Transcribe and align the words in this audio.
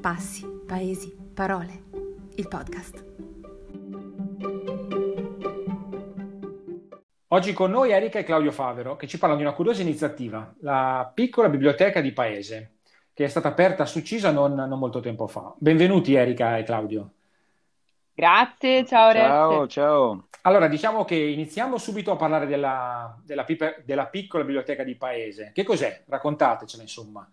Passi, 0.00 0.46
paesi, 0.66 1.14
parole. 1.34 1.82
Il 2.36 2.48
podcast. 2.48 3.04
Oggi 7.28 7.52
con 7.52 7.70
noi 7.70 7.90
Erika 7.90 8.18
e 8.18 8.24
Claudio 8.24 8.50
Favero 8.50 8.96
che 8.96 9.06
ci 9.06 9.18
parlano 9.18 9.42
di 9.42 9.46
una 9.46 9.54
curiosa 9.54 9.82
iniziativa, 9.82 10.54
la 10.60 11.10
piccola 11.12 11.50
biblioteca 11.50 12.00
di 12.00 12.12
paese, 12.12 12.76
che 13.12 13.24
è 13.24 13.28
stata 13.28 13.48
aperta 13.48 13.84
su 13.84 14.00
Cisa 14.00 14.30
non, 14.30 14.54
non 14.54 14.78
molto 14.78 15.00
tempo 15.00 15.26
fa. 15.26 15.54
Benvenuti 15.58 16.14
Erika 16.14 16.56
e 16.56 16.62
Claudio. 16.62 17.10
Grazie, 18.14 18.86
ciao 18.86 19.12
Ciao, 19.12 19.50
Reste. 19.50 19.68
ciao. 19.68 20.28
Allora, 20.42 20.66
diciamo 20.66 21.04
che 21.04 21.14
iniziamo 21.16 21.76
subito 21.76 22.10
a 22.10 22.16
parlare 22.16 22.46
della, 22.46 23.18
della 23.22 23.44
della 23.84 24.06
piccola 24.06 24.44
biblioteca 24.44 24.82
di 24.82 24.94
paese. 24.94 25.50
Che 25.52 25.62
cos'è? 25.62 26.04
Raccontatecela, 26.06 26.82
insomma. 26.82 27.28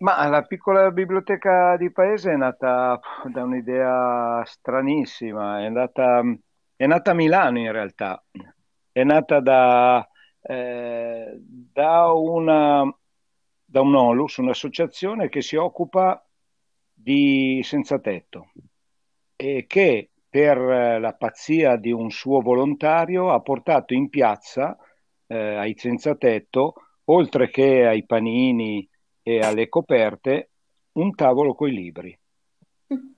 Ma 0.00 0.28
la 0.28 0.42
piccola 0.42 0.92
biblioteca 0.92 1.76
di 1.76 1.90
paese 1.90 2.30
è 2.32 2.36
nata 2.36 3.00
da 3.24 3.42
un'idea 3.42 4.44
stranissima, 4.44 5.64
è 5.64 5.68
nata, 5.70 6.22
è 6.76 6.86
nata 6.86 7.10
a 7.10 7.14
Milano 7.14 7.58
in 7.58 7.72
realtà, 7.72 8.22
è 8.92 9.02
nata 9.02 9.40
da, 9.40 10.08
eh, 10.40 11.36
da 11.40 12.12
una, 12.12 12.84
da 13.64 13.80
un 13.80 13.94
ONLUS, 13.96 14.36
un'associazione 14.36 15.28
che 15.28 15.42
si 15.42 15.56
occupa 15.56 16.24
di 16.92 17.60
senza 17.64 17.98
tetto 17.98 18.52
e 19.34 19.64
che 19.66 20.10
per 20.28 20.58
eh, 20.58 21.00
la 21.00 21.14
pazzia 21.14 21.74
di 21.74 21.90
un 21.90 22.10
suo 22.12 22.40
volontario 22.40 23.32
ha 23.32 23.40
portato 23.40 23.94
in 23.94 24.08
piazza 24.10 24.76
eh, 25.26 25.56
ai 25.56 25.74
senza 25.76 26.14
tetto, 26.14 26.74
oltre 27.06 27.50
che 27.50 27.84
ai 27.84 28.06
panini 28.06 28.88
e 29.28 29.40
alle 29.40 29.68
coperte, 29.68 30.52
un 30.92 31.14
tavolo 31.14 31.54
coi 31.54 31.70
libri. 31.70 32.18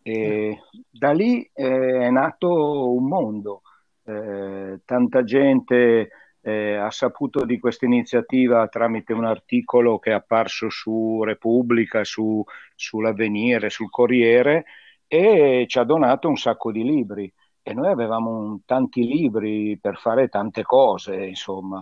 E 0.02 0.60
da 0.90 1.12
lì 1.12 1.48
eh, 1.54 2.00
è 2.00 2.10
nato 2.10 2.92
un 2.92 3.06
mondo. 3.06 3.62
Eh, 4.02 4.80
tanta 4.84 5.22
gente 5.22 6.10
eh, 6.40 6.74
ha 6.74 6.90
saputo 6.90 7.44
di 7.44 7.60
questa 7.60 7.84
iniziativa 7.84 8.66
tramite 8.66 9.12
un 9.12 9.24
articolo 9.24 10.00
che 10.00 10.10
è 10.10 10.14
apparso 10.14 10.68
su 10.68 11.22
Repubblica, 11.22 12.02
su, 12.02 12.42
sull'Avvenire, 12.74 13.70
sul 13.70 13.88
Corriere 13.88 14.64
e 15.06 15.64
ci 15.68 15.78
ha 15.78 15.84
donato 15.84 16.28
un 16.28 16.36
sacco 16.36 16.72
di 16.72 16.82
libri. 16.82 17.32
E 17.62 17.72
noi 17.72 17.86
avevamo 17.86 18.36
un- 18.36 18.64
tanti 18.64 19.04
libri 19.06 19.78
per 19.80 19.96
fare 19.98 20.26
tante 20.26 20.64
cose, 20.64 21.24
insomma. 21.24 21.80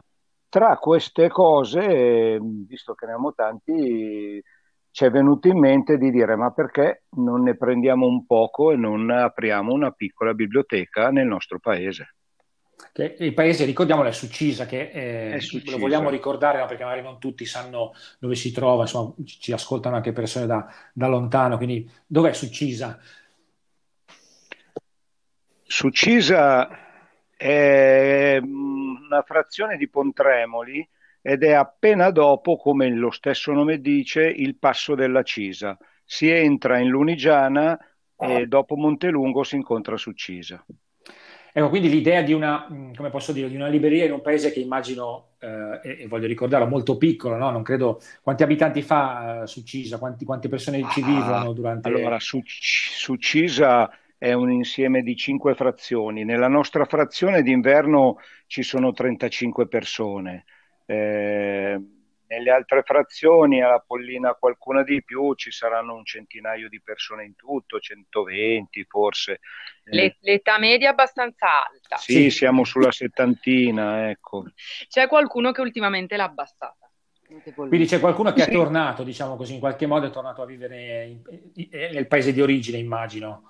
Tra 0.51 0.77
queste 0.79 1.29
cose, 1.29 1.81
eh, 1.81 2.39
visto 2.41 2.95
che 2.95 3.05
ne 3.05 3.13
abbiamo 3.13 3.35
tanti, 3.35 4.43
ci 4.91 5.05
è 5.05 5.11
venuto 5.11 5.49
in 5.49 5.59
mente 5.59 5.99
di 5.99 6.11
dire: 6.11 6.37
ma 6.37 6.51
perché 6.53 7.03
non 7.17 7.43
ne 7.43 7.55
prendiamo 7.55 8.07
un 8.07 8.25
poco 8.25 8.73
e 8.73 8.77
non 8.77 9.11
apriamo 9.11 9.73
una 9.73 9.91
piccola 9.91 10.33
biblioteca 10.33 11.11
nel 11.11 11.27
nostro 11.27 11.59
paese? 11.59 12.15
Che 12.93 13.17
il 13.19 13.35
paese, 13.35 13.65
ricordiamolo, 13.65 14.09
è 14.09 14.13
su 14.13 14.29
Cisa, 14.29 14.65
che 14.65 14.91
eh, 14.91 15.33
È 15.33 15.41
su 15.41 15.57
lo 15.57 15.63
Cisa. 15.63 15.77
vogliamo 15.77 16.11
ricordare, 16.11 16.59
no? 16.61 16.67
Perché 16.67 16.85
magari 16.85 17.03
non 17.03 17.19
tutti 17.19 17.45
sanno 17.45 17.93
dove 18.19 18.35
si 18.35 18.51
trova, 18.51 18.83
insomma, 18.83 19.13
ci 19.25 19.53
ascoltano 19.53 19.97
anche 19.97 20.13
persone 20.13 20.47
da, 20.47 20.67
da 20.95 21.09
lontano, 21.09 21.57
quindi 21.57 21.91
dov'è 22.07 22.33
su 22.33 22.49
Cisa? 22.49 22.99
È 27.39 28.39
mm, 28.41 29.05
una 29.07 29.23
frazione 29.23 29.77
di 29.77 29.89
Pontremoli 29.89 30.87
ed 31.23 31.43
è 31.45 31.53
appena 31.53 32.11
dopo, 32.11 32.57
come 32.57 32.91
lo 32.91 33.11
stesso 33.11 33.53
nome 33.53 33.81
dice, 33.81 34.23
il 34.27 34.57
passo 34.59 34.95
della 34.95 35.23
Cisa. 35.23 35.77
Si 36.05 36.29
entra 36.29 36.79
in 36.79 36.89
Lunigiana 36.89 37.79
e 38.17 38.47
dopo 38.47 38.77
Montelungo 38.77 39.43
si 39.45 39.57
incontra 39.57 39.97
su 39.97 40.13
Cisa. 40.13 40.65
Ecco, 41.53 41.69
quindi 41.71 41.89
l'idea 41.89 42.23
di 42.23 42.33
una, 42.33 42.69
mh, 42.69 42.95
come 42.95 43.11
posso 43.11 43.33
dire, 43.33 43.49
di 43.49 43.57
una 43.57 43.69
libreria 43.69 44.05
in 44.05 44.13
un 44.13 44.21
paese 44.21 44.53
che 44.53 44.61
immagino, 44.61 45.31
eh, 45.39 45.81
e, 45.83 46.03
e 46.03 46.07
voglio 46.09 46.27
ricordarlo, 46.27 46.67
molto 46.69 46.97
piccolo, 46.97 47.37
no? 47.37 47.51
Non 47.51 47.63
credo, 47.63 48.01
quanti 48.23 48.43
abitanti 48.43 48.83
fa 48.83 49.43
eh, 49.43 49.47
su 49.47 49.63
Cisa, 49.65 49.99
quanti- 49.99 50.25
quante 50.25 50.49
persone 50.49 50.87
ci 50.89 51.03
Ah, 51.03 51.03
vivono 51.03 51.53
durante... 51.53 51.91
allora, 51.91 52.19
su, 52.21 52.41
su 52.45 53.17
Cisa 53.17 53.91
è 54.19 54.33
un 54.33 54.51
insieme 54.51 55.03
di 55.03 55.17
cinque 55.17 55.55
frazioni. 55.55 56.25
Nella 56.25 56.49
nostra 56.49 56.85
frazione 56.85 57.43
d'inverno 57.43 58.19
ci 58.47 58.63
sono 58.65 58.93
35 58.93 59.69
persone. 59.69 60.45
Eh, 60.87 61.81
nelle 62.27 62.51
altre 62.51 62.83
frazioni, 62.83 63.63
alla 63.63 63.79
Pollina 63.79 64.35
qualcuna 64.35 64.83
di 64.83 65.03
più, 65.05 65.35
ci 65.35 65.51
saranno 65.51 65.95
un 65.95 66.05
centinaio 66.05 66.69
di 66.69 66.81
persone 66.83 67.25
in 67.25 67.37
tutto, 67.37 67.79
120 67.79 68.85
forse. 68.89 69.33
Eh, 69.85 69.97
Le- 69.97 70.17
l'età 70.21 70.59
media 70.59 70.89
è 70.89 70.93
abbastanza 70.93 71.47
alta. 71.67 71.97
sì, 71.97 72.13
Sì. 72.25 72.31
siamo 72.31 72.65
sulla 72.65 72.91
settantina, 72.91 74.11
ecco. 74.11 74.45
C'è 74.89 75.07
qualcuno 75.07 75.53
che 75.53 75.61
ultimamente 75.61 76.17
l'ha 76.17 76.25
abbassata. 76.25 76.91
Quindi 77.55 77.87
c'è 77.87 78.01
qualcuno 78.01 78.33
che 78.33 78.45
è 78.47 78.51
tornato, 78.51 79.05
diciamo 79.05 79.37
così, 79.37 79.55
in 79.55 79.61
qualche 79.61 79.87
modo 79.87 80.07
è 80.07 80.11
tornato 80.11 80.43
a 80.43 80.47
vivere 80.47 81.05
in- 81.05 81.23
in- 81.55 81.69
nel 81.93 82.07
paese 82.09 82.33
di 82.33 82.41
origine, 82.41 82.79
immagino. 82.79 83.43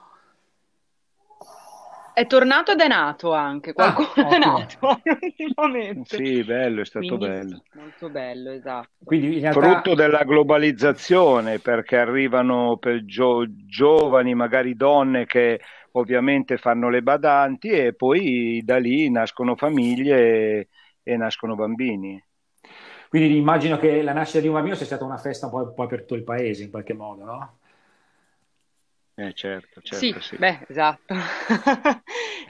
È 2.19 2.27
tornato 2.27 2.73
ed 2.73 2.81
è 2.81 2.89
nato 2.89 3.33
anche, 3.33 3.73
qualcuno 3.73 4.11
Ah, 4.17 4.34
è 4.34 4.39
nato 4.39 5.01
ultimamente. 5.23 6.17
Sì, 6.17 6.43
bello, 6.45 6.81
è 6.81 6.84
stato 6.84 7.17
Quindi 7.17 7.19
bello. 7.19 7.62
molto 7.75 8.11
bello, 8.11 8.51
esatto. 8.51 9.05
Quindi 9.05 9.34
in 9.37 9.41
realtà... 9.41 9.83
Frutto 9.83 9.95
della 9.95 10.25
globalizzazione, 10.25 11.59
perché 11.61 11.97
arrivano 11.97 12.77
per 12.77 13.05
gio- 13.05 13.47
giovani, 13.67 14.34
magari 14.34 14.75
donne 14.75 15.25
che 15.27 15.61
ovviamente 15.93 16.56
fanno 16.59 16.89
le 16.91 17.03
badanti 17.03 17.69
e 17.71 17.95
poi 17.95 18.62
da 18.65 18.77
lì 18.79 19.11
nascono 19.11 19.56
famiglie 19.56 20.19
e, 20.61 20.69
e 21.03 21.17
nascono 21.17 21.55
bambini. 21.55 22.23
Quindi 23.09 23.37
immagino 23.37 23.79
che 23.79 24.03
la 24.03 24.12
nascita 24.12 24.41
di 24.41 24.49
un 24.49 24.55
bambino 24.55 24.75
sia 24.75 24.85
stata 24.87 25.05
una 25.05 25.17
festa 25.17 25.47
un 25.47 25.53
po', 25.53 25.73
poi 25.73 25.87
per 25.87 26.00
tutto 26.00 26.15
il 26.15 26.25
paese, 26.25 26.65
in 26.65 26.71
qualche 26.71 26.93
modo, 26.95 27.25
no? 27.25 27.57
Eh, 29.19 29.33
certo, 29.34 29.81
Sì, 29.83 30.11
certo, 30.11 30.21
sì. 30.21 30.37
beh, 30.37 30.67
esatto. 30.69 31.15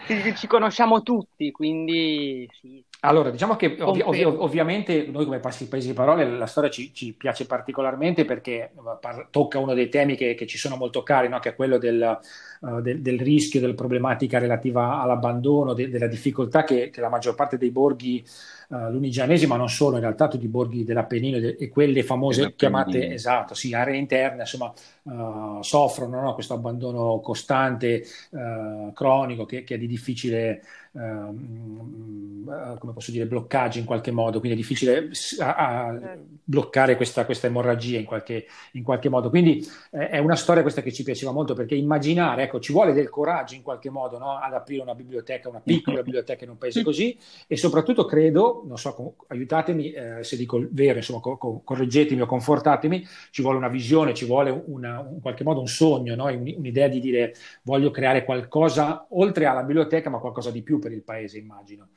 Ci 0.06 0.34
ci 0.36 0.46
conosciamo 0.46 1.02
tutti, 1.02 1.50
quindi 1.50 2.46
sì. 2.60 2.84
Allora, 3.00 3.30
diciamo 3.30 3.54
che 3.54 3.76
ovvi- 3.80 4.00
ovvi- 4.02 4.24
ovviamente 4.24 5.06
noi 5.06 5.24
come 5.24 5.38
Paesi 5.38 5.68
di 5.86 5.92
Parole 5.92 6.28
la 6.28 6.46
storia 6.46 6.68
ci, 6.68 6.92
ci 6.92 7.14
piace 7.14 7.46
particolarmente 7.46 8.24
perché 8.24 8.72
eh, 8.72 8.72
par- 9.00 9.28
tocca 9.30 9.60
uno 9.60 9.72
dei 9.72 9.88
temi 9.88 10.16
che, 10.16 10.34
che 10.34 10.46
ci 10.48 10.58
sono 10.58 10.74
molto 10.76 11.04
cari, 11.04 11.28
no? 11.28 11.38
Che 11.38 11.50
è 11.50 11.54
quello 11.54 11.78
del, 11.78 12.02
eh, 12.02 12.82
del- 12.82 13.00
del 13.00 13.20
rischio, 13.20 13.60
della 13.60 13.74
problematica 13.74 14.38
relativa 14.40 15.00
all'abbandono, 15.00 15.74
de- 15.74 15.88
della 15.90 16.08
difficoltà 16.08 16.64
che, 16.64 16.90
che 16.90 17.00
la 17.00 17.08
maggior 17.08 17.36
parte 17.36 17.56
dei 17.56 17.70
borghi 17.70 18.24
eh, 18.70 18.90
lunigianesi, 18.90 19.46
ma 19.46 19.56
non 19.56 19.68
solo, 19.70 19.96
in 19.96 20.02
realtà 20.02 20.28
tutti 20.28 20.44
i 20.44 20.48
borghi 20.48 20.84
dell'Appennino 20.84 21.38
e, 21.38 21.40
de- 21.40 21.56
e 21.58 21.68
quelle 21.68 22.02
famose 22.02 22.54
chiamate, 22.54 23.12
esatto, 23.12 23.54
sì, 23.54 23.74
aree 23.74 23.96
interne, 23.96 24.40
insomma, 24.42 24.72
eh, 25.04 25.58
soffrono, 25.62 26.20
no? 26.20 26.34
Questo 26.34 26.54
abbandono 26.54 27.20
costante, 27.20 28.02
eh, 28.30 28.90
cronico, 28.94 29.44
che, 29.46 29.64
che 29.64 29.74
è 29.76 29.78
di 29.78 29.86
difficile 29.86 30.62
ehm, 30.94 32.48
eh, 32.48 32.78
come 32.78 32.92
posso 32.92 33.10
dire, 33.10 33.26
bloccaggio 33.26 33.78
in 33.78 33.84
qualche 33.84 34.10
modo, 34.10 34.38
quindi 34.40 34.58
è 34.58 34.60
difficile 34.60 35.10
a- 35.40 35.86
a 35.88 36.16
bloccare 36.44 36.96
questa, 36.96 37.24
questa 37.24 37.46
emorragia 37.46 37.98
in 37.98 38.04
qualche, 38.04 38.46
in 38.72 38.82
qualche 38.82 39.08
modo. 39.08 39.28
Quindi 39.30 39.64
eh, 39.90 40.08
è 40.08 40.18
una 40.18 40.36
storia 40.36 40.62
questa 40.62 40.80
che 40.82 40.92
ci 40.92 41.02
piaceva 41.02 41.32
molto 41.32 41.54
perché 41.54 41.74
immaginare, 41.74 42.44
ecco, 42.44 42.58
ci 42.60 42.72
vuole 42.72 42.92
del 42.92 43.10
coraggio 43.10 43.54
in 43.54 43.62
qualche 43.62 43.90
modo 43.90 44.18
no? 44.18 44.38
ad 44.38 44.54
aprire 44.54 44.82
una 44.82 44.94
biblioteca, 44.94 45.48
una 45.48 45.60
piccola 45.60 46.02
biblioteca 46.02 46.44
in 46.44 46.50
un 46.50 46.58
paese 46.58 46.82
così 46.82 47.16
e 47.46 47.56
soprattutto 47.56 48.04
credo, 48.04 48.62
non 48.66 48.78
so, 48.78 49.14
aiutatemi 49.28 49.92
eh, 49.92 50.24
se 50.24 50.36
dico 50.36 50.56
il 50.56 50.68
vero, 50.72 50.98
insomma, 50.98 51.20
co- 51.20 51.36
co- 51.36 51.60
correggetemi 51.64 52.20
o 52.22 52.26
confortatemi, 52.26 53.06
ci 53.30 53.42
vuole 53.42 53.58
una 53.58 53.68
visione, 53.68 54.14
ci 54.14 54.24
vuole 54.24 54.50
una- 54.66 55.06
in 55.12 55.20
qualche 55.20 55.44
modo 55.44 55.60
un 55.60 55.68
sogno, 55.68 56.14
no? 56.14 56.24
Un- 56.26 56.54
un'idea 56.56 56.88
di 56.88 57.00
dire 57.00 57.34
voglio 57.62 57.90
creare 57.90 58.24
qualcosa 58.24 59.06
oltre 59.10 59.46
alla 59.46 59.62
biblioteca, 59.62 60.10
ma 60.10 60.18
qualcosa 60.18 60.50
di 60.50 60.62
più 60.62 60.77
per 60.78 60.92
il 60.92 61.02
paese, 61.02 61.38
immagino. 61.38 61.90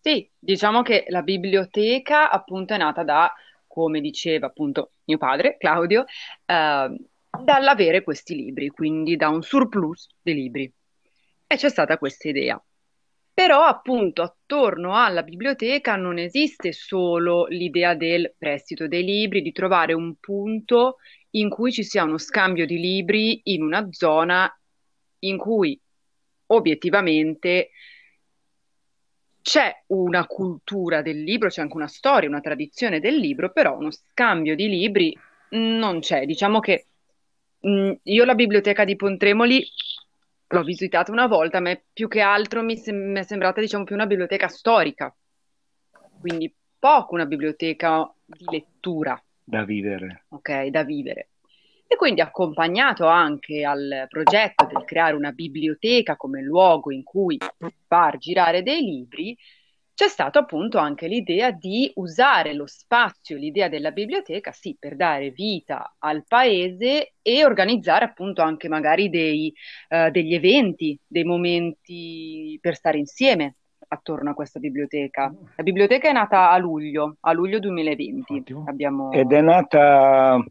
Sì, 0.00 0.30
diciamo 0.38 0.82
che 0.82 1.06
la 1.08 1.22
biblioteca 1.22 2.30
appunto 2.30 2.74
è 2.74 2.76
nata 2.76 3.02
da, 3.02 3.32
come 3.66 4.00
diceva 4.00 4.48
appunto 4.48 4.92
mio 5.04 5.16
padre, 5.16 5.56
Claudio, 5.56 6.04
eh, 6.44 6.96
dall'avere 7.42 8.02
questi 8.02 8.34
libri, 8.34 8.68
quindi 8.68 9.16
da 9.16 9.28
un 9.28 9.42
surplus 9.42 10.08
di 10.20 10.34
libri. 10.34 10.72
E 11.46 11.56
c'è 11.56 11.68
stata 11.68 11.98
questa 11.98 12.28
idea. 12.28 12.62
Però 13.32 13.62
appunto 13.62 14.22
attorno 14.22 14.94
alla 14.94 15.22
biblioteca 15.22 15.96
non 15.96 16.18
esiste 16.18 16.72
solo 16.72 17.46
l'idea 17.46 17.94
del 17.94 18.34
prestito 18.38 18.86
dei 18.86 19.02
libri, 19.02 19.42
di 19.42 19.50
trovare 19.50 19.92
un 19.92 20.14
punto 20.20 20.98
in 21.30 21.48
cui 21.48 21.72
ci 21.72 21.82
sia 21.82 22.04
uno 22.04 22.18
scambio 22.18 22.64
di 22.64 22.78
libri 22.78 23.40
in 23.44 23.62
una 23.62 23.88
zona 23.90 24.48
in 25.20 25.36
cui 25.36 25.80
obiettivamente 26.54 27.70
c'è 29.44 29.82
una 29.88 30.26
cultura 30.26 31.02
del 31.02 31.22
libro, 31.22 31.48
c'è 31.48 31.60
anche 31.60 31.76
una 31.76 31.86
storia, 31.86 32.30
una 32.30 32.40
tradizione 32.40 32.98
del 32.98 33.16
libro, 33.16 33.52
però 33.52 33.76
uno 33.76 33.90
scambio 33.90 34.54
di 34.54 34.68
libri 34.68 35.14
non 35.50 36.00
c'è. 36.00 36.24
Diciamo 36.24 36.60
che 36.60 36.86
mh, 37.60 37.68
mm, 37.70 37.92
io 38.04 38.24
la 38.24 38.34
biblioteca 38.34 38.84
di 38.84 38.96
Pontremoli 38.96 39.62
l'ho 40.48 40.62
visitata 40.62 41.12
una 41.12 41.26
volta, 41.26 41.60
ma 41.60 41.78
più 41.92 42.08
che 42.08 42.20
altro 42.20 42.62
mi, 42.62 42.78
sem- 42.78 43.10
mi 43.12 43.18
è 43.18 43.22
sembrata 43.22 43.60
diciamo 43.60 43.84
più 43.84 43.94
una 43.94 44.06
biblioteca 44.06 44.48
storica, 44.48 45.14
quindi 46.20 46.50
poco 46.78 47.14
una 47.14 47.26
biblioteca 47.26 48.10
di 48.24 48.46
lettura. 48.48 49.22
Da 49.44 49.64
vivere. 49.64 50.24
Ok, 50.28 50.66
da 50.68 50.84
vivere. 50.84 51.28
E 51.94 51.96
quindi 51.96 52.20
accompagnato 52.20 53.06
anche 53.06 53.64
al 53.64 54.06
progetto 54.08 54.66
del 54.66 54.82
creare 54.84 55.14
una 55.14 55.30
biblioteca 55.30 56.16
come 56.16 56.42
luogo 56.42 56.90
in 56.90 57.04
cui 57.04 57.38
far 57.86 58.18
girare 58.18 58.64
dei 58.64 58.80
libri, 58.80 59.38
c'è 59.94 60.08
stata 60.08 60.40
appunto 60.40 60.78
anche 60.78 61.06
l'idea 61.06 61.52
di 61.52 61.88
usare 61.94 62.52
lo 62.52 62.66
spazio, 62.66 63.36
l'idea 63.36 63.68
della 63.68 63.92
biblioteca, 63.92 64.50
sì, 64.50 64.76
per 64.76 64.96
dare 64.96 65.30
vita 65.30 65.94
al 66.00 66.24
paese 66.26 67.12
e 67.22 67.44
organizzare 67.44 68.06
appunto 68.06 68.42
anche 68.42 68.68
magari 68.68 69.08
dei, 69.08 69.54
uh, 69.90 70.10
degli 70.10 70.34
eventi, 70.34 70.98
dei 71.06 71.22
momenti 71.22 72.58
per 72.60 72.74
stare 72.74 72.98
insieme 72.98 73.54
attorno 73.86 74.30
a 74.30 74.34
questa 74.34 74.58
biblioteca. 74.58 75.32
La 75.54 75.62
biblioteca 75.62 76.08
è 76.08 76.12
nata 76.12 76.50
a 76.50 76.58
luglio, 76.58 77.18
a 77.20 77.30
luglio 77.30 77.60
2020. 77.60 78.42
Abbiamo... 78.66 79.12
Ed 79.12 79.30
è 79.30 79.40
nata 79.40 80.44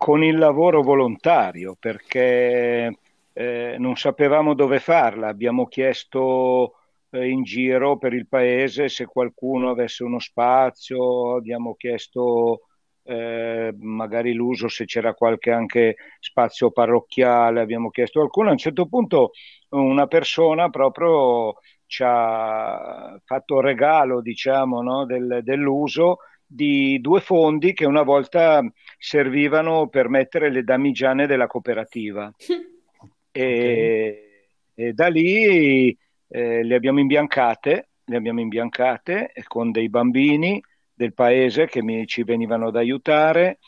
con 0.00 0.24
il 0.24 0.38
lavoro 0.38 0.80
volontario 0.80 1.76
perché 1.78 2.90
eh, 3.34 3.76
non 3.78 3.96
sapevamo 3.96 4.54
dove 4.54 4.80
farla, 4.80 5.28
abbiamo 5.28 5.66
chiesto 5.66 6.76
eh, 7.10 7.28
in 7.28 7.42
giro 7.42 7.98
per 7.98 8.14
il 8.14 8.26
paese 8.26 8.88
se 8.88 9.04
qualcuno 9.04 9.68
avesse 9.68 10.02
uno 10.02 10.18
spazio, 10.18 11.36
abbiamo 11.36 11.74
chiesto 11.74 12.62
eh, 13.02 13.74
magari 13.78 14.32
l'uso 14.32 14.68
se 14.68 14.86
c'era 14.86 15.12
qualche 15.12 15.50
anche 15.50 15.96
spazio 16.18 16.70
parrocchiale, 16.70 17.60
abbiamo 17.60 17.90
chiesto 17.90 18.20
qualcuno. 18.20 18.48
A 18.48 18.52
un 18.52 18.58
certo 18.58 18.86
punto 18.86 19.32
una 19.68 20.06
persona 20.06 20.70
proprio 20.70 21.56
ci 21.84 22.02
ha 22.06 23.20
fatto 23.22 23.60
regalo, 23.60 24.22
diciamo, 24.22 24.80
no, 24.80 25.04
del, 25.04 25.40
dell'uso 25.42 26.20
di 26.52 27.00
due 27.00 27.20
fondi 27.20 27.72
che 27.72 27.86
una 27.86 28.02
volta 28.02 28.60
servivano 28.98 29.86
per 29.86 30.08
mettere 30.08 30.50
le 30.50 30.64
damigiane 30.64 31.28
della 31.28 31.46
cooperativa. 31.46 32.32
e, 33.30 34.48
e, 34.74 34.92
da 34.92 35.06
lì 35.06 35.96
eh, 36.26 36.64
le 36.64 36.74
abbiamo 36.74 36.98
imbiancate, 36.98 37.90
le 38.04 38.16
abbiamo 38.16 38.40
imbiancate 38.40 39.32
con 39.46 39.70
dei 39.70 39.88
bambini 39.88 40.60
del 40.92 41.14
paese 41.14 41.66
che 41.66 41.84
mi, 41.84 42.04
ci 42.08 42.24
venivano 42.24 42.66
ad 42.66 42.76
aiutare, 42.76 43.60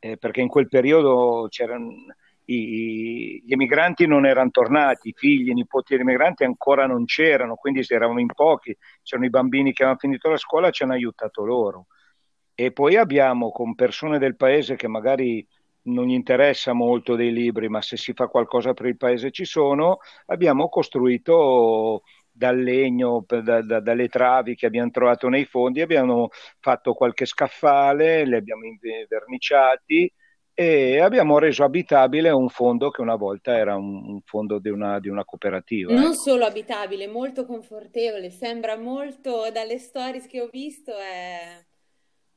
eh, 0.00 0.16
perché 0.16 0.40
in 0.40 0.48
quel 0.48 0.66
periodo 0.66 1.46
c'erano 1.48 1.94
i, 2.46 3.40
gli 3.46 3.52
emigranti 3.52 4.08
non 4.08 4.26
erano 4.26 4.50
tornati, 4.50 5.10
i 5.10 5.14
figli, 5.16 5.50
i 5.50 5.54
nipoti 5.54 5.94
degli 5.94 6.02
emigranti 6.02 6.42
ancora 6.42 6.84
non 6.86 7.04
c'erano, 7.04 7.54
quindi 7.54 7.84
eravamo 7.86 8.18
in 8.18 8.26
pochi, 8.26 8.76
c'erano 9.04 9.28
i 9.28 9.30
bambini 9.30 9.72
che 9.72 9.84
avevano 9.84 10.00
finito 10.00 10.28
la 10.28 10.36
scuola, 10.36 10.70
ci 10.70 10.82
hanno 10.82 10.94
aiutato 10.94 11.44
loro. 11.44 11.86
E 12.54 12.72
poi 12.72 12.96
abbiamo 12.96 13.50
con 13.50 13.74
persone 13.74 14.18
del 14.18 14.36
paese 14.36 14.76
che 14.76 14.88
magari 14.88 15.46
non 15.84 16.06
gli 16.06 16.12
interessa 16.12 16.72
molto 16.72 17.16
dei 17.16 17.32
libri, 17.32 17.68
ma 17.68 17.82
se 17.82 17.96
si 17.96 18.12
fa 18.12 18.28
qualcosa 18.28 18.72
per 18.72 18.86
il 18.86 18.96
paese 18.96 19.30
ci 19.30 19.44
sono, 19.44 19.98
abbiamo 20.26 20.68
costruito 20.68 22.02
dal 22.30 22.58
legno, 22.58 23.24
da, 23.26 23.62
da, 23.62 23.80
dalle 23.80 24.08
travi 24.08 24.54
che 24.56 24.66
abbiamo 24.66 24.90
trovato 24.90 25.28
nei 25.28 25.44
fondi, 25.44 25.80
abbiamo 25.80 26.28
fatto 26.58 26.94
qualche 26.94 27.26
scaffale, 27.26 28.24
li 28.24 28.34
abbiamo 28.34 28.62
verniciati 29.08 30.12
e 30.56 31.00
abbiamo 31.00 31.38
reso 31.38 31.64
abitabile 31.64 32.30
un 32.30 32.48
fondo 32.48 32.90
che 32.90 33.00
una 33.00 33.16
volta 33.16 33.56
era 33.56 33.76
un, 33.76 34.04
un 34.06 34.20
fondo 34.24 34.58
di 34.58 34.68
una, 34.68 35.00
di 35.00 35.08
una, 35.08 35.24
cooperativa. 35.24 35.92
Non 35.92 36.04
ecco. 36.04 36.12
solo 36.14 36.44
abitabile, 36.44 37.08
molto 37.08 37.44
confortevole, 37.44 38.30
sembra 38.30 38.76
molto, 38.76 39.50
dalle 39.52 39.78
stories 39.78 40.26
che 40.26 40.40
ho 40.40 40.48
visto, 40.50 40.92
è 40.96 41.60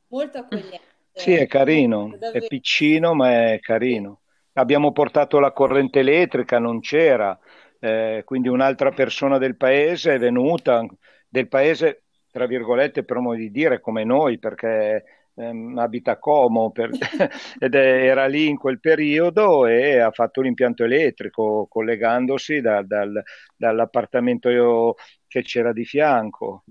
molto 0.09 0.37
accogliente. 0.39 0.95
Sì, 1.11 1.33
è 1.33 1.47
carino, 1.47 2.15
è 2.31 2.45
piccino 2.45 3.13
ma 3.15 3.51
è 3.51 3.59
carino. 3.59 4.21
Abbiamo 4.53 4.91
portato 4.91 5.39
la 5.39 5.51
corrente 5.51 5.99
elettrica, 5.99 6.59
non 6.59 6.79
c'era, 6.79 7.37
eh, 7.79 8.21
quindi 8.25 8.47
un'altra 8.47 8.91
persona 8.91 9.37
del 9.37 9.55
paese 9.55 10.15
è 10.15 10.19
venuta, 10.19 10.85
del 11.27 11.47
paese, 11.47 12.03
tra 12.31 12.45
virgolette, 12.45 13.03
per 13.03 13.17
modo 13.17 13.37
di 13.37 13.51
dire, 13.51 13.79
come 13.79 14.03
noi, 14.03 14.37
perché 14.39 15.03
ehm, 15.35 15.77
abita 15.77 16.11
a 16.13 16.17
Como 16.17 16.71
per, 16.71 16.89
ed 17.59 17.75
è, 17.75 18.05
era 18.07 18.25
lì 18.27 18.47
in 18.47 18.57
quel 18.57 18.79
periodo 18.79 19.65
e 19.65 19.99
ha 19.99 20.11
fatto 20.11 20.41
l'impianto 20.41 20.83
elettrico 20.83 21.67
collegandosi 21.69 22.61
da, 22.61 22.81
dal, 22.83 23.21
dall'appartamento 23.55 24.95
che 25.27 25.41
c'era 25.41 25.73
di 25.73 25.85
fianco. 25.85 26.63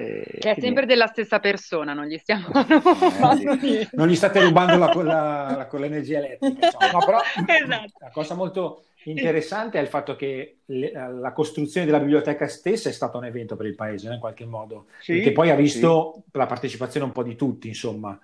E 0.00 0.38
che 0.38 0.52
è 0.52 0.60
sempre 0.60 0.86
della 0.86 1.06
stessa 1.06 1.40
persona, 1.40 1.92
non 1.92 2.06
gli 2.06 2.16
stiamo 2.16 2.48
eh, 3.62 3.88
non 3.92 4.08
gli 4.08 4.14
state 4.14 4.40
rubando 4.40 4.78
la, 4.78 4.92
la, 5.02 5.54
la, 5.58 5.66
con 5.66 5.80
l'energia 5.80 6.18
elettrica. 6.18 6.70
No, 6.92 6.98
però 7.04 7.18
esatto. 7.46 7.92
la 7.98 8.10
cosa 8.10 8.34
molto 8.34 8.84
interessante 9.04 9.78
è 9.78 9.82
il 9.82 9.88
fatto 9.88 10.16
che 10.16 10.58
le, 10.66 10.92
la 10.92 11.32
costruzione 11.32 11.86
della 11.86 12.00
biblioteca 12.00 12.48
stessa 12.48 12.88
è 12.88 12.92
stata 12.92 13.18
un 13.18 13.26
evento 13.26 13.56
per 13.56 13.66
il 13.66 13.74
paese, 13.74 14.08
no? 14.08 14.14
in 14.14 14.20
qualche 14.20 14.46
modo, 14.46 14.86
sì, 15.00 15.20
che 15.20 15.32
poi 15.32 15.50
ha 15.50 15.54
visto 15.54 16.14
sì. 16.16 16.38
la 16.38 16.46
partecipazione 16.46 17.06
un 17.06 17.12
po' 17.12 17.22
di 17.22 17.36
tutti, 17.36 17.68
insomma. 17.68 18.18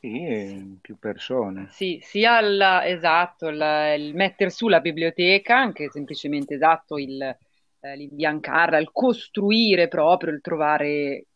Sì, 0.00 0.78
più 0.82 0.98
persone. 0.98 1.68
Sì, 1.70 1.98
sia 2.02 2.38
il, 2.40 2.60
esatto, 2.84 3.48
il, 3.48 3.94
il 3.98 4.14
mettere 4.14 4.50
su 4.50 4.68
la 4.68 4.80
biblioteca, 4.80 5.56
anche 5.56 5.88
semplicemente 5.90 6.54
esatto, 6.54 6.98
il, 6.98 7.36
eh, 7.84 7.96
l'imbiancarla, 7.96 8.78
il 8.78 8.90
costruire 8.90 9.88
proprio, 9.88 10.32
il 10.32 10.40
trovare 10.40 11.26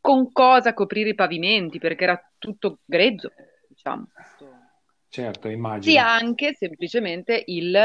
con 0.00 0.30
cosa 0.30 0.74
coprire 0.74 1.10
i 1.10 1.14
pavimenti, 1.14 1.78
perché 1.78 2.04
era 2.04 2.30
tutto 2.36 2.80
grezzo, 2.84 3.32
diciamo. 3.68 4.06
Certo, 5.08 5.48
immagino. 5.48 5.90
Sia 5.90 6.06
anche 6.10 6.52
semplicemente 6.52 7.42
il 7.46 7.76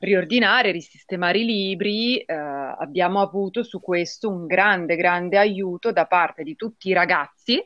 riordinare, 0.00 0.72
risistemare 0.72 1.38
i 1.38 1.44
libri, 1.44 2.18
eh, 2.18 2.34
abbiamo 2.34 3.20
avuto 3.20 3.62
su 3.62 3.80
questo 3.80 4.28
un 4.28 4.46
grande, 4.46 4.96
grande 4.96 5.38
aiuto 5.38 5.92
da 5.92 6.06
parte 6.06 6.42
di 6.42 6.56
tutti 6.56 6.88
i 6.88 6.92
ragazzi 6.92 7.64